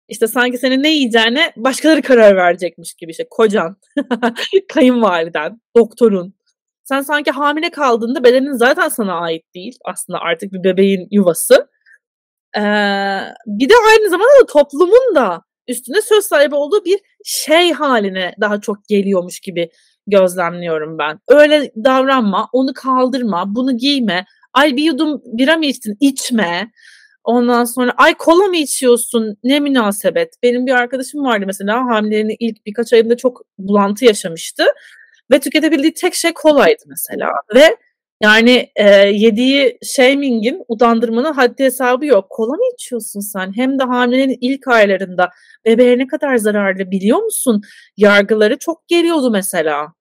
[0.09, 3.77] İşte sanki senin ne yiyeceğine başkaları karar verecekmiş gibi işte kocan,
[4.69, 6.35] kayınvaliden, doktorun.
[6.85, 9.79] Sen sanki hamile kaldığında bedenin zaten sana ait değil.
[9.85, 11.69] Aslında artık bir bebeğin yuvası.
[13.47, 18.61] Bir de aynı zamanda da toplumun da üstünde söz sahibi olduğu bir şey haline daha
[18.61, 19.71] çok geliyormuş gibi
[20.07, 21.21] gözlemliyorum ben.
[21.29, 24.25] Öyle davranma, onu kaldırma, bunu giyme.
[24.53, 25.97] Ay bir yudum bira mı içtin?
[26.01, 26.71] İçme.
[27.25, 30.35] Ondan sonra ay kola mı içiyorsun ne münasebet.
[30.43, 34.65] Benim bir arkadaşım vardı mesela hamileliğinin ilk birkaç ayında çok bulantı yaşamıştı.
[35.31, 37.31] Ve tüketebildiği tek şey kolaydı mesela.
[37.55, 37.77] Ve
[38.23, 42.27] yani e, yediği shaming'in utandırmanın haddi hesabı yok.
[42.31, 43.57] Kola mı içiyorsun sen?
[43.57, 45.31] Hem de hamilenin ilk aylarında
[45.65, 47.63] bebeğe ne kadar zararlı biliyor musun?
[47.97, 49.93] Yargıları çok geliyordu mesela.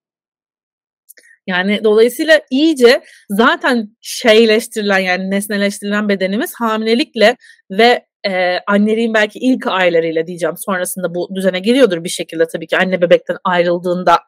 [1.47, 7.35] Yani dolayısıyla iyice zaten şeyleştirilen yani nesneleştirilen bedenimiz hamilelikle
[7.71, 12.77] ve e, anneliğin belki ilk aylarıyla diyeceğim sonrasında bu düzene geliyordur bir şekilde tabii ki
[12.77, 14.19] anne bebekten ayrıldığında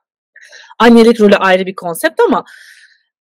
[0.80, 2.46] annelik rolü ayrı bir konsept ama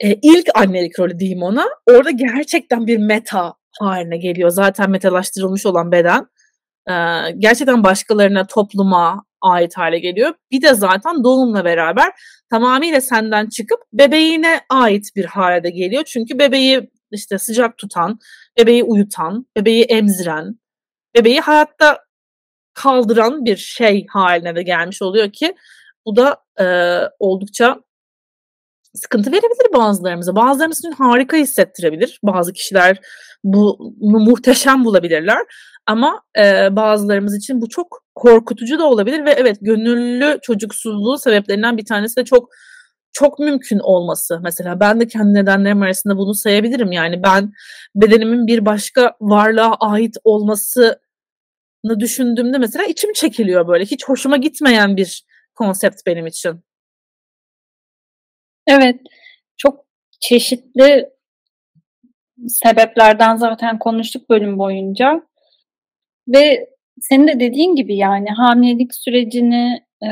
[0.00, 5.92] e, ilk annelik rolü diyeyim ona orada gerçekten bir meta haline geliyor zaten metalaştırılmış olan
[5.92, 6.26] beden
[6.90, 6.94] e,
[7.38, 10.34] gerçekten başkalarına topluma ait hale geliyor.
[10.50, 12.12] Bir de zaten doğumla beraber
[12.50, 16.04] tamamıyla senden çıkıp bebeğine ait bir hale geliyor.
[16.06, 18.18] Çünkü bebeği işte sıcak tutan,
[18.58, 20.58] bebeği uyutan, bebeği emziren,
[21.16, 21.98] bebeği hayatta
[22.74, 25.54] kaldıran bir şey haline de gelmiş oluyor ki
[26.06, 26.66] bu da e,
[27.18, 27.80] oldukça
[28.96, 30.36] sıkıntı verebilir bazılarımıza.
[30.36, 32.20] Bazılarımız için harika hissettirebilir.
[32.22, 33.00] Bazı kişiler
[33.44, 35.38] bunu muhteşem bulabilirler.
[35.86, 41.84] Ama e, bazılarımız için bu çok korkutucu da olabilir ve evet gönüllü çocuksuzluğu sebeplerinden bir
[41.84, 42.48] tanesi de çok
[43.12, 44.40] çok mümkün olması.
[44.42, 46.92] Mesela ben de kendi nedenlerim arasında bunu sayabilirim.
[46.92, 47.52] Yani ben
[47.94, 50.96] bedenimin bir başka varlığa ait olmasını
[51.98, 53.84] düşündüğümde mesela içim çekiliyor böyle.
[53.84, 55.24] Hiç hoşuma gitmeyen bir
[55.54, 56.65] konsept benim için.
[58.66, 59.00] Evet.
[59.56, 59.84] Çok
[60.20, 61.10] çeşitli
[62.48, 65.22] sebeplerden zaten konuştuk bölüm boyunca.
[66.28, 66.68] Ve
[67.00, 70.10] senin de dediğin gibi yani hamilelik sürecini e,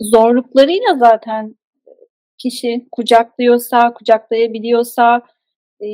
[0.00, 1.54] zorluklarıyla zaten
[2.38, 5.22] kişi kucaklıyorsa, kucaklayabiliyorsa,
[5.82, 5.86] e,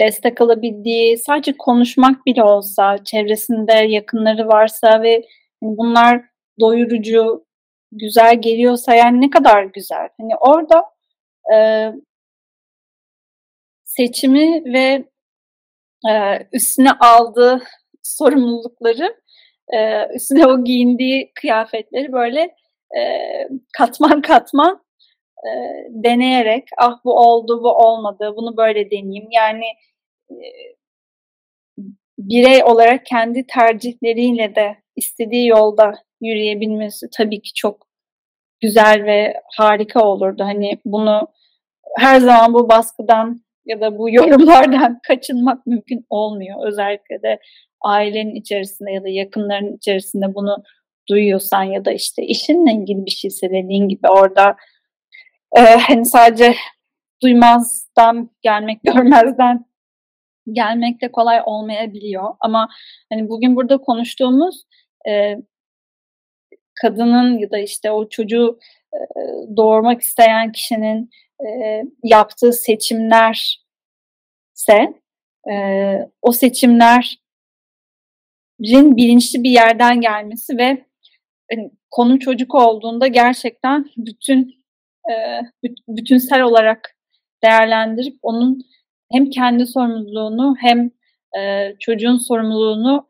[0.00, 5.22] destek alabildiği, sadece konuşmak bile olsa, çevresinde yakınları varsa ve
[5.62, 6.22] bunlar
[6.60, 7.45] doyurucu,
[7.98, 10.08] güzel geliyorsa yani ne kadar güzel.
[10.20, 10.84] Hani orada
[11.54, 11.56] e,
[13.84, 15.04] seçimi ve
[16.10, 16.12] e,
[16.52, 17.62] üstüne aldığı
[18.02, 19.16] sorumlulukları
[19.74, 22.40] e, üstüne o giyindiği kıyafetleri böyle
[22.98, 23.02] e,
[23.78, 24.84] katman katman
[25.46, 25.50] e,
[25.90, 29.66] deneyerek ah bu oldu bu olmadı bunu böyle deneyeyim yani
[30.30, 30.36] e,
[32.18, 37.85] birey olarak kendi tercihleriyle de istediği yolda yürüyebilmesi tabii ki çok
[38.60, 40.44] güzel ve harika olurdu.
[40.44, 41.28] Hani bunu
[41.98, 46.66] her zaman bu baskıdan ya da bu yorumlardan kaçınmak mümkün olmuyor.
[46.66, 47.38] Özellikle de
[47.84, 50.62] ailenin içerisinde ya da yakınların içerisinde bunu
[51.08, 54.56] duyuyorsan ya da işte işinle ilgili bir şeyse dediğin gibi orada
[55.56, 56.54] e, hani sadece
[57.22, 59.64] duymazdan gelmek, görmezden
[60.52, 62.34] gelmek de kolay olmayabiliyor.
[62.40, 62.68] Ama
[63.12, 64.64] hani bugün burada konuştuğumuz
[65.08, 65.36] e,
[66.80, 68.58] kadının ya da işte o çocuğu
[68.94, 68.98] e,
[69.56, 71.10] doğurmak isteyen kişinin
[71.40, 73.66] e, yaptığı seçimler
[74.56, 74.94] ise
[75.50, 75.54] e,
[76.22, 77.18] o seçimler
[78.60, 80.86] bilinçli bir yerden gelmesi ve
[81.50, 84.54] hani, konu çocuk olduğunda gerçekten bütün
[85.10, 85.14] e,
[85.88, 86.96] bütünsel olarak
[87.42, 88.60] değerlendirip onun
[89.12, 90.90] hem kendi sorumluluğunu hem
[91.80, 93.08] çocuğun sorumluluğunu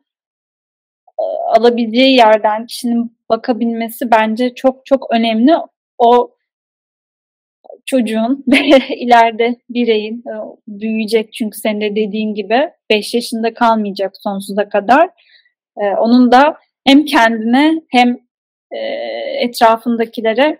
[1.47, 5.53] alabileceği yerden kişinin bakabilmesi bence çok çok önemli.
[5.97, 6.35] O
[7.85, 8.45] çocuğun
[8.89, 10.33] ileride bireyin e,
[10.67, 15.09] büyüyecek çünkü senin de dediğin gibi 5 yaşında kalmayacak sonsuza kadar
[15.77, 18.17] e, onun da hem kendine hem
[18.71, 18.77] e,
[19.39, 20.57] etrafındakilere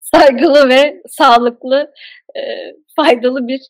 [0.00, 1.92] saygılı ve sağlıklı,
[2.36, 2.40] e,
[2.96, 3.60] faydalı bir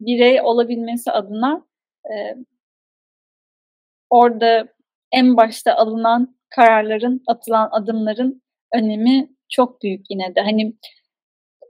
[0.00, 1.66] birey olabilmesi adına
[2.04, 2.14] e,
[4.10, 4.68] orada
[5.12, 8.42] en başta alınan kararların, atılan adımların
[8.74, 10.40] önemi çok büyük yine de.
[10.40, 10.74] Hani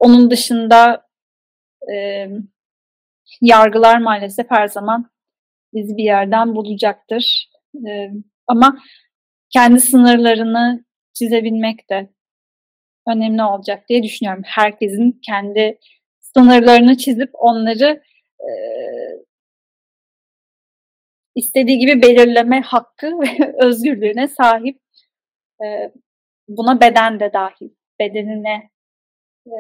[0.01, 1.07] onun dışında
[1.95, 2.27] e,
[3.41, 5.11] yargılar maalesef her zaman
[5.75, 7.51] bizi bir yerden bulacaktır.
[7.89, 8.11] E,
[8.47, 8.79] ama
[9.51, 10.85] kendi sınırlarını
[11.15, 12.11] çizebilmek de
[13.09, 14.43] önemli olacak diye düşünüyorum.
[14.47, 15.79] Herkesin kendi
[16.21, 18.03] sınırlarını çizip onları
[18.41, 18.49] e,
[21.39, 24.81] istediği gibi belirleme hakkı ve özgürlüğüne sahip.
[25.65, 25.93] E,
[26.49, 27.71] buna beden de dahil.
[28.01, 28.71] Bedenine
[29.47, 29.57] e,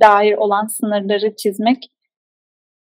[0.00, 1.78] dair olan sınırları çizmek.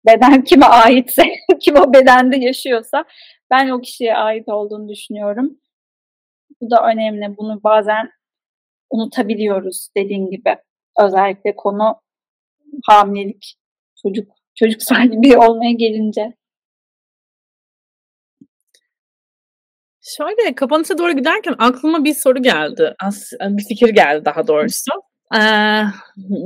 [0.07, 1.23] Beden kime aitse,
[1.61, 3.05] kim o bedende yaşıyorsa
[3.51, 5.59] ben o kişiye ait olduğunu düşünüyorum.
[6.61, 7.37] Bu da önemli.
[7.37, 8.11] Bunu bazen
[8.91, 10.57] unutabiliyoruz dediğin gibi.
[11.01, 12.01] Özellikle konu
[12.87, 13.55] hamilelik,
[14.03, 16.35] çocuk çocuk sahibi olmaya gelince.
[20.07, 22.95] Şöyle kapanışa doğru giderken aklıma bir soru geldi.
[23.05, 24.91] As bir fikir geldi daha doğrusu.
[25.35, 25.83] Ee,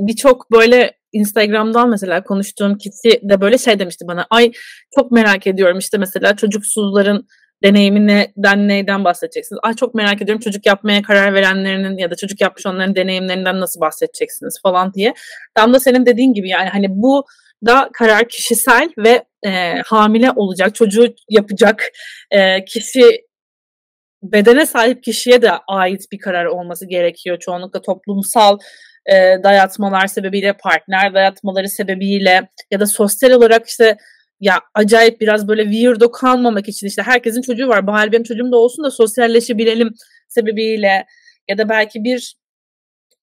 [0.07, 4.25] Birçok böyle Instagram'dan mesela konuştuğum kişi de böyle şey demişti bana.
[4.29, 4.51] Ay
[4.95, 7.27] çok merak ediyorum işte mesela çocuksuzların
[7.63, 9.59] deneyiminden neyden bahsedeceksiniz?
[9.63, 13.81] Ay çok merak ediyorum çocuk yapmaya karar verenlerinin ya da çocuk yapmış onların deneyimlerinden nasıl
[13.81, 15.13] bahsedeceksiniz falan diye.
[15.55, 17.25] Tam da senin dediğin gibi yani hani bu
[17.65, 21.83] da karar kişisel ve e, hamile olacak, çocuğu yapacak
[22.31, 23.30] e, kişi
[24.23, 27.39] bedene sahip kişiye de ait bir karar olması gerekiyor.
[27.39, 28.57] Çoğunlukla toplumsal
[29.05, 33.97] e, dayatmalar sebebiyle, partner dayatmaları sebebiyle ya da sosyal olarak işte
[34.39, 37.87] ya acayip biraz böyle weirdo kalmamak için işte herkesin çocuğu var.
[37.87, 39.93] Bari benim çocuğum da olsun da sosyalleşebilelim
[40.27, 41.05] sebebiyle
[41.49, 42.35] ya da belki bir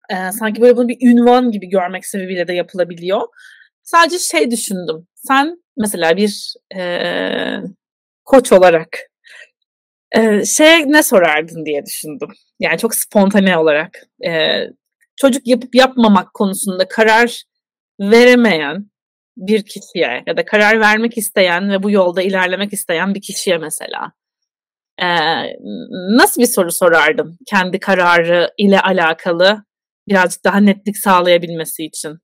[0.10, 3.22] e, sanki böyle bunu bir ünvan gibi görmek sebebiyle de yapılabiliyor.
[3.84, 5.08] Sadece şey düşündüm.
[5.16, 6.82] Sen mesela bir e,
[8.26, 9.11] koç olarak
[10.12, 12.30] e, şey ne sorardın diye düşündüm.
[12.60, 14.08] Yani çok spontane olarak.
[14.26, 14.62] E,
[15.16, 17.44] çocuk yapıp yapmamak konusunda karar
[18.00, 18.92] veremeyen
[19.38, 24.12] bir kişiye ya da karar vermek isteyen ve bu yolda ilerlemek isteyen bir kişiye mesela
[25.02, 25.08] e,
[26.18, 29.64] nasıl bir soru sorardın kendi kararı ile alakalı
[30.08, 32.18] birazcık daha netlik sağlayabilmesi için?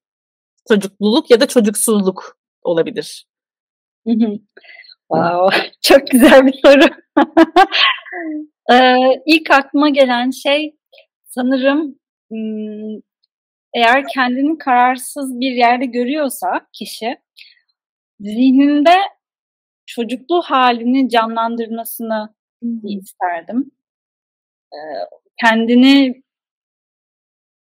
[0.70, 3.28] Çocukluluk ya da çocuksuzluk olabilir.
[5.12, 6.90] Wow, çok güzel bir soru.
[8.72, 10.76] ee, ilk aklıma gelen şey
[11.26, 12.00] sanırım
[13.74, 17.18] eğer kendini kararsız bir yerde görüyorsa kişi
[18.20, 18.96] zihninde
[19.86, 22.36] çocuklu halini canlandırmasını
[22.84, 23.72] isterdim.
[25.42, 26.24] Kendini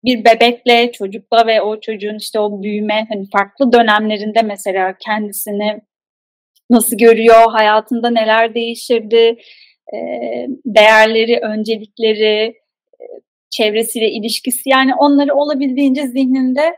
[0.05, 5.81] bir bebekle, çocukla ve o çocuğun işte o büyüme hani farklı dönemlerinde mesela kendisini
[6.71, 9.37] nasıl görüyor, hayatında neler değişirdi,
[10.67, 12.61] değerleri, öncelikleri,
[13.51, 16.77] çevresiyle ilişkisi yani onları olabildiğince zihninde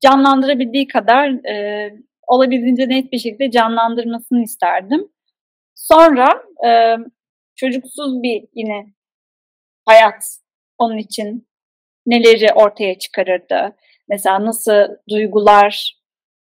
[0.00, 1.90] canlandırabildiği kadar e,
[2.26, 5.08] olabildiğince net bir şekilde canlandırmasını isterdim.
[5.74, 6.96] Sonra e,
[7.56, 8.86] çocuksuz bir yine
[9.84, 10.24] hayat
[10.78, 11.48] onun için
[12.06, 13.76] neleri ortaya çıkarırdı?
[14.08, 16.00] Mesela nasıl duygular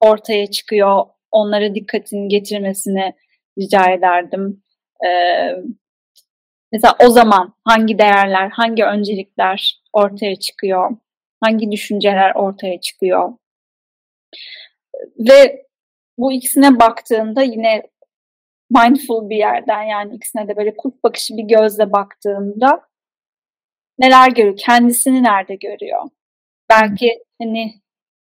[0.01, 3.12] ortaya çıkıyor onlara dikkatini getirmesini
[3.59, 4.62] rica ederdim.
[6.72, 10.91] Mesela o zaman hangi değerler, hangi öncelikler ortaya çıkıyor?
[11.41, 13.33] Hangi düşünceler ortaya çıkıyor?
[15.18, 15.66] Ve
[16.18, 17.83] bu ikisine baktığında yine
[18.70, 22.80] mindful bir yerden yani ikisine de böyle kurt bakışı bir gözle baktığında
[23.99, 24.57] neler görüyor?
[24.57, 26.03] Kendisini nerede görüyor?
[26.70, 27.74] Belki hani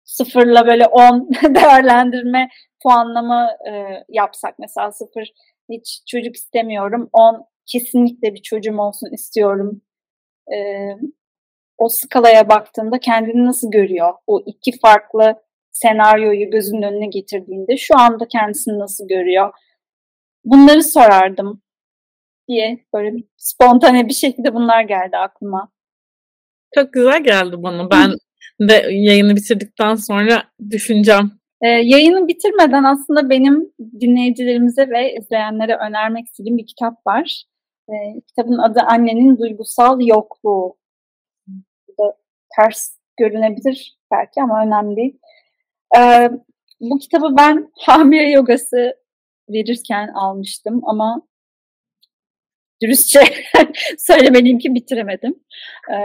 [0.04, 2.48] sıfırla böyle on değerlendirme
[2.86, 5.32] puanlama e, yapsak mesela sıfır
[5.70, 9.82] hiç çocuk istemiyorum on kesinlikle bir çocuğum olsun istiyorum.
[10.54, 10.58] E,
[11.78, 14.14] o skalaya baktığında kendini nasıl görüyor?
[14.26, 15.34] O iki farklı
[15.70, 19.52] senaryoyu gözünün önüne getirdiğinde şu anda kendisini nasıl görüyor?
[20.44, 21.62] Bunları sorardım
[22.48, 25.72] diye böyle spontane bir şekilde bunlar geldi aklıma.
[26.74, 27.90] Çok güzel geldi bana.
[27.90, 28.10] Ben
[28.68, 31.32] de yayını bitirdikten sonra düşüneceğim.
[31.62, 37.44] Ee, yayını bitirmeden aslında benim dinleyicilerimize ve izleyenlere önermek istediğim bir kitap var.
[37.88, 37.94] E,
[38.28, 40.76] kitabın adı Annenin Duygusal Yokluğu.
[41.88, 42.16] Bu da
[42.56, 45.18] ters görünebilir belki ama önemli değil.
[45.98, 46.30] E,
[46.80, 48.94] bu kitabı ben hamile yogası
[49.50, 51.22] verirken almıştım ama
[52.82, 53.20] dürüstçe
[53.98, 55.44] söylemeliyim ki bitiremedim.
[55.90, 55.96] E,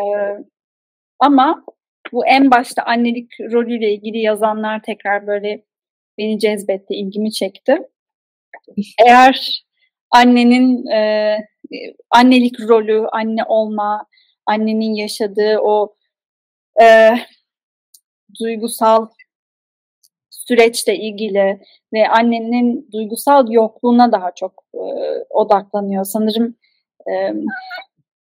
[1.20, 1.66] ama
[2.12, 5.64] bu en başta annelik rolüyle ilgili yazanlar tekrar böyle
[6.18, 7.78] beni cezbetti, ilgimi çekti.
[9.06, 9.64] Eğer
[10.12, 11.38] annenin e,
[12.10, 14.06] annelik rolü, anne olma,
[14.46, 15.96] annenin yaşadığı o
[16.82, 17.10] e,
[18.40, 19.08] duygusal
[20.30, 21.60] süreçle ilgili
[21.94, 24.84] ve annenin duygusal yokluğuna daha çok e,
[25.30, 26.04] odaklanıyor.
[26.04, 26.56] Sanırım
[27.12, 27.34] e,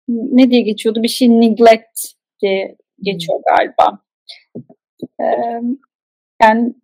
[0.08, 1.02] ne diye geçiyordu?
[1.02, 2.00] Bir şey neglect
[2.42, 3.98] diye geçiyor galiba.
[5.20, 5.26] E,
[6.42, 6.74] yani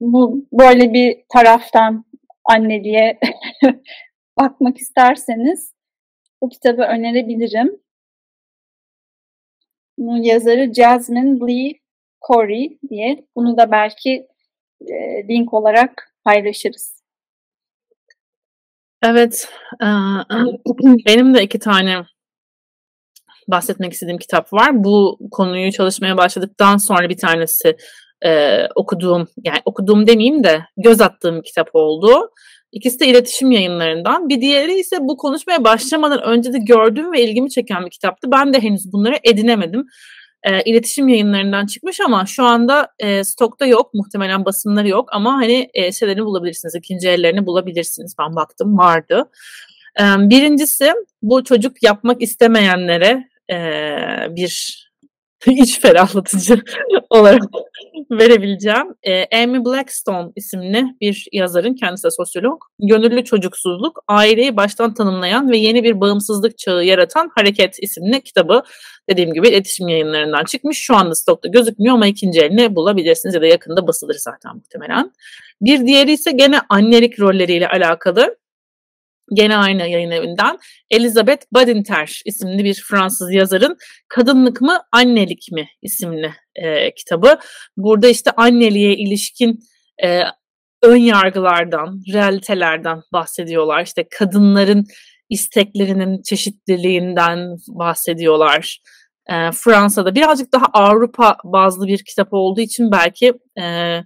[0.00, 2.04] bu böyle bir taraftan
[2.44, 3.18] anneliğe
[4.40, 5.74] bakmak isterseniz
[6.42, 7.80] bu kitabı önerebilirim.
[9.98, 11.80] Bunun yazarı Jasmine Lee
[12.26, 13.26] Corey diye.
[13.36, 14.26] Bunu da belki
[14.80, 17.02] e, link olarak paylaşırız.
[19.02, 19.48] Evet.
[21.06, 22.06] Benim de iki tane
[23.48, 24.84] bahsetmek istediğim kitap var.
[24.84, 27.76] Bu konuyu çalışmaya başladıktan sonra bir tanesi
[28.24, 32.30] e, okuduğum, yani okuduğum demeyeyim de göz attığım kitap oldu.
[32.72, 34.28] İkisi de iletişim yayınlarından.
[34.28, 38.30] Bir diğeri ise bu konuşmaya başlamadan önce de gördüğüm ve ilgimi çeken bir kitaptı.
[38.32, 39.86] Ben de henüz bunları edinemedim.
[40.42, 43.94] E, iletişim yayınlarından çıkmış ama şu anda e, stokta yok.
[43.94, 46.74] Muhtemelen basımları yok ama hani e, şeylerini bulabilirsiniz.
[46.74, 48.14] ikinci ellerini bulabilirsiniz.
[48.18, 49.30] Ben baktım vardı.
[50.00, 50.92] E, birincisi
[51.22, 53.56] bu çocuk yapmak istemeyenlere e,
[54.30, 54.86] bir
[55.46, 56.60] iç ferahlatıcı
[57.10, 57.42] olarak
[58.10, 58.86] verebileceğim.
[59.02, 62.62] E, Amy Blackstone isimli bir yazarın, kendisi de sosyolog.
[62.78, 68.62] Gönüllü çocuksuzluk, aileyi baştan tanımlayan ve yeni bir bağımsızlık çağı yaratan Hareket isimli kitabı.
[69.10, 70.78] Dediğim gibi iletişim yayınlarından çıkmış.
[70.78, 75.12] Şu anda stokta gözükmüyor ama ikinci elini bulabilirsiniz ya da yakında basılır zaten muhtemelen.
[75.60, 78.36] Bir diğeri ise gene annelik rolleriyle alakalı
[79.34, 80.58] gene aynı yayın evinden
[80.90, 83.76] Elizabeth Badinter isimli bir Fransız yazarın
[84.08, 87.38] Kadınlık mı Annelik mi isimli e, kitabı.
[87.76, 89.58] Burada işte anneliğe ilişkin
[90.04, 90.20] e,
[90.82, 93.82] ön yargılardan, realitelerden bahsediyorlar.
[93.82, 94.84] İşte kadınların
[95.30, 98.80] isteklerinin çeşitliliğinden bahsediyorlar.
[99.30, 103.98] E, Fransa'da birazcık daha Avrupa bazlı bir kitap olduğu için belki e,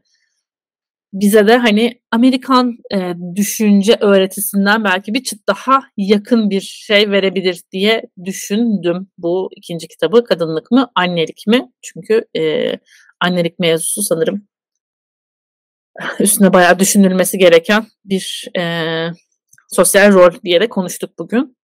[1.12, 7.62] bize de hani Amerikan e, düşünce öğretisinden belki bir çıt daha yakın bir şey verebilir
[7.72, 10.24] diye düşündüm bu ikinci kitabı.
[10.24, 11.72] Kadınlık mı, annelik mi?
[11.82, 12.72] Çünkü e,
[13.20, 14.48] annelik mevzusu sanırım
[16.20, 18.62] üstüne bayağı düşünülmesi gereken bir e,
[19.68, 21.56] sosyal rol diye de konuştuk bugün.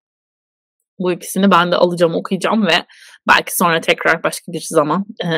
[1.00, 2.86] Bu ikisini ben de alacağım, okuyacağım ve
[3.28, 5.30] belki sonra tekrar başka bir zaman e,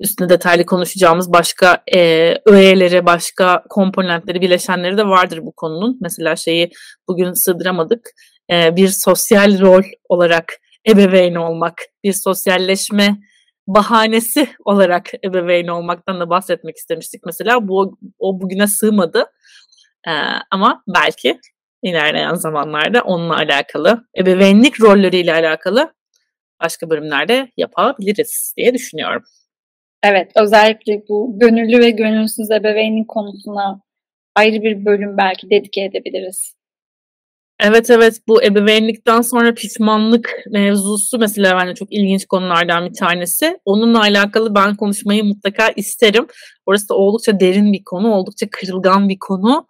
[0.00, 5.98] üstüne detaylı konuşacağımız başka e, öğeleri, başka komponentleri, bileşenleri de vardır bu konunun.
[6.00, 6.70] Mesela şeyi
[7.08, 8.10] bugün sığdıramadık.
[8.52, 10.52] E, bir sosyal rol olarak
[10.88, 11.74] ebeveyn olmak,
[12.04, 13.16] bir sosyalleşme
[13.66, 17.22] bahanesi olarak ebeveyn olmaktan da bahsetmek istemiştik.
[17.26, 19.24] Mesela bu o bugüne sığmadı.
[20.08, 20.12] E,
[20.50, 21.40] ama belki
[21.82, 25.92] ilerleyen zamanlarda onunla alakalı, ebeveynlik rolleriyle alakalı
[26.62, 29.22] başka bölümlerde yapabiliriz diye düşünüyorum.
[30.02, 33.80] Evet, özellikle bu gönüllü ve gönülsüz ebeveynlik konusuna
[34.34, 36.54] ayrı bir bölüm belki dedike edebiliriz.
[37.62, 43.58] Evet evet bu ebeveynlikten sonra pişmanlık mevzusu mesela bence çok ilginç konulardan bir tanesi.
[43.64, 46.26] Onunla alakalı ben konuşmayı mutlaka isterim.
[46.66, 49.66] Orası da oldukça derin bir konu, oldukça kırılgan bir konu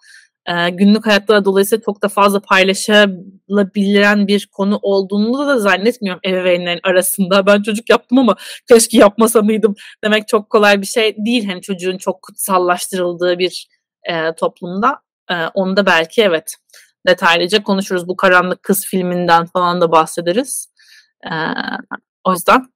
[0.49, 7.47] e, günlük hayatta dolayısıyla çok da fazla paylaşılabilen bir konu olduğunu da zannetmiyorum ebeveynlerin arasında.
[7.47, 8.37] Ben çocuk yaptım ama
[8.69, 9.75] keşke yapmasa mıydım
[10.05, 11.49] demek çok kolay bir şey değil.
[11.49, 13.69] Hani çocuğun çok kutsallaştırıldığı bir
[14.11, 15.01] e, toplumda.
[15.31, 16.55] E, onu da belki evet
[17.07, 18.09] detaylıca konuşuruz.
[18.09, 20.73] Bu Karanlık Kız filminden falan da bahsederiz.
[21.25, 21.33] E,
[22.25, 22.67] o yüzden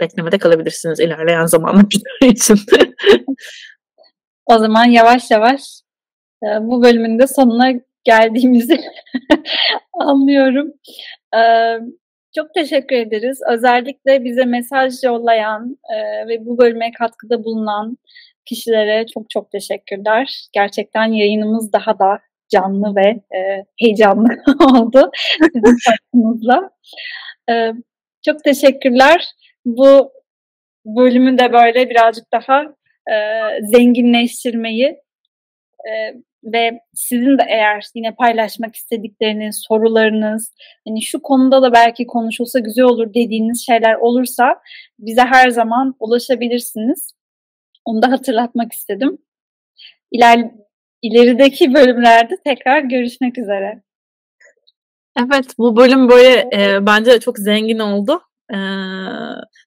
[0.00, 1.84] beklemede kalabilirsiniz ilerleyen zamanlar
[2.22, 2.60] için.
[4.46, 5.62] o zaman yavaş yavaş
[6.42, 7.72] ee, bu bölümün de sonuna
[8.04, 8.80] geldiğimizi
[9.92, 10.72] anlıyorum.
[11.36, 11.78] Ee,
[12.36, 13.40] çok teşekkür ederiz.
[13.48, 17.98] Özellikle bize mesaj yollayan e, ve bu bölüme katkıda bulunan
[18.44, 20.48] kişilere çok çok teşekkürler.
[20.52, 22.18] Gerçekten yayınımız daha da
[22.48, 24.28] canlı ve e, heyecanlı
[24.60, 25.10] oldu
[25.40, 26.70] sizin tarafınızla.
[27.50, 27.72] Ee,
[28.24, 29.24] çok teşekkürler.
[29.64, 30.12] Bu
[30.86, 32.62] bölümü de böyle birazcık daha
[33.12, 33.16] e,
[33.62, 35.00] zenginleştirmeyi
[36.44, 40.54] ve sizin de eğer yine paylaşmak istedikleriniz, sorularınız,
[40.88, 44.60] hani şu konuda da belki konuşulsa güzel olur dediğiniz şeyler olursa
[44.98, 47.14] bize her zaman ulaşabilirsiniz.
[47.84, 49.18] Onu da hatırlatmak istedim.
[50.10, 50.50] İler,
[51.02, 53.82] ilerideki bölümlerde tekrar görüşmek üzere.
[55.18, 58.20] Evet bu bölüm böyle e, bence çok zengin oldu.
[58.52, 58.56] E,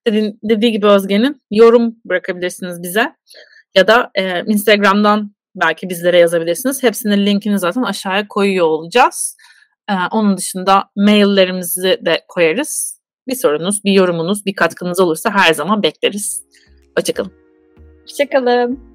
[0.08, 3.16] dediği, dediği gibi Özge'nin yorum bırakabilirsiniz bize.
[3.76, 6.84] Ya da e, Instagram'dan belki bizlere yazabilirsiniz.
[6.84, 9.38] Hepsinin linkini zaten aşağıya koyuyor olacağız.
[9.90, 13.00] Ee, onun dışında maillerimizi de koyarız.
[13.28, 16.44] Bir sorunuz, bir yorumunuz, bir katkınız olursa her zaman bekleriz.
[16.98, 17.32] Hoşçakalın.
[18.02, 18.93] Hoşçakalın.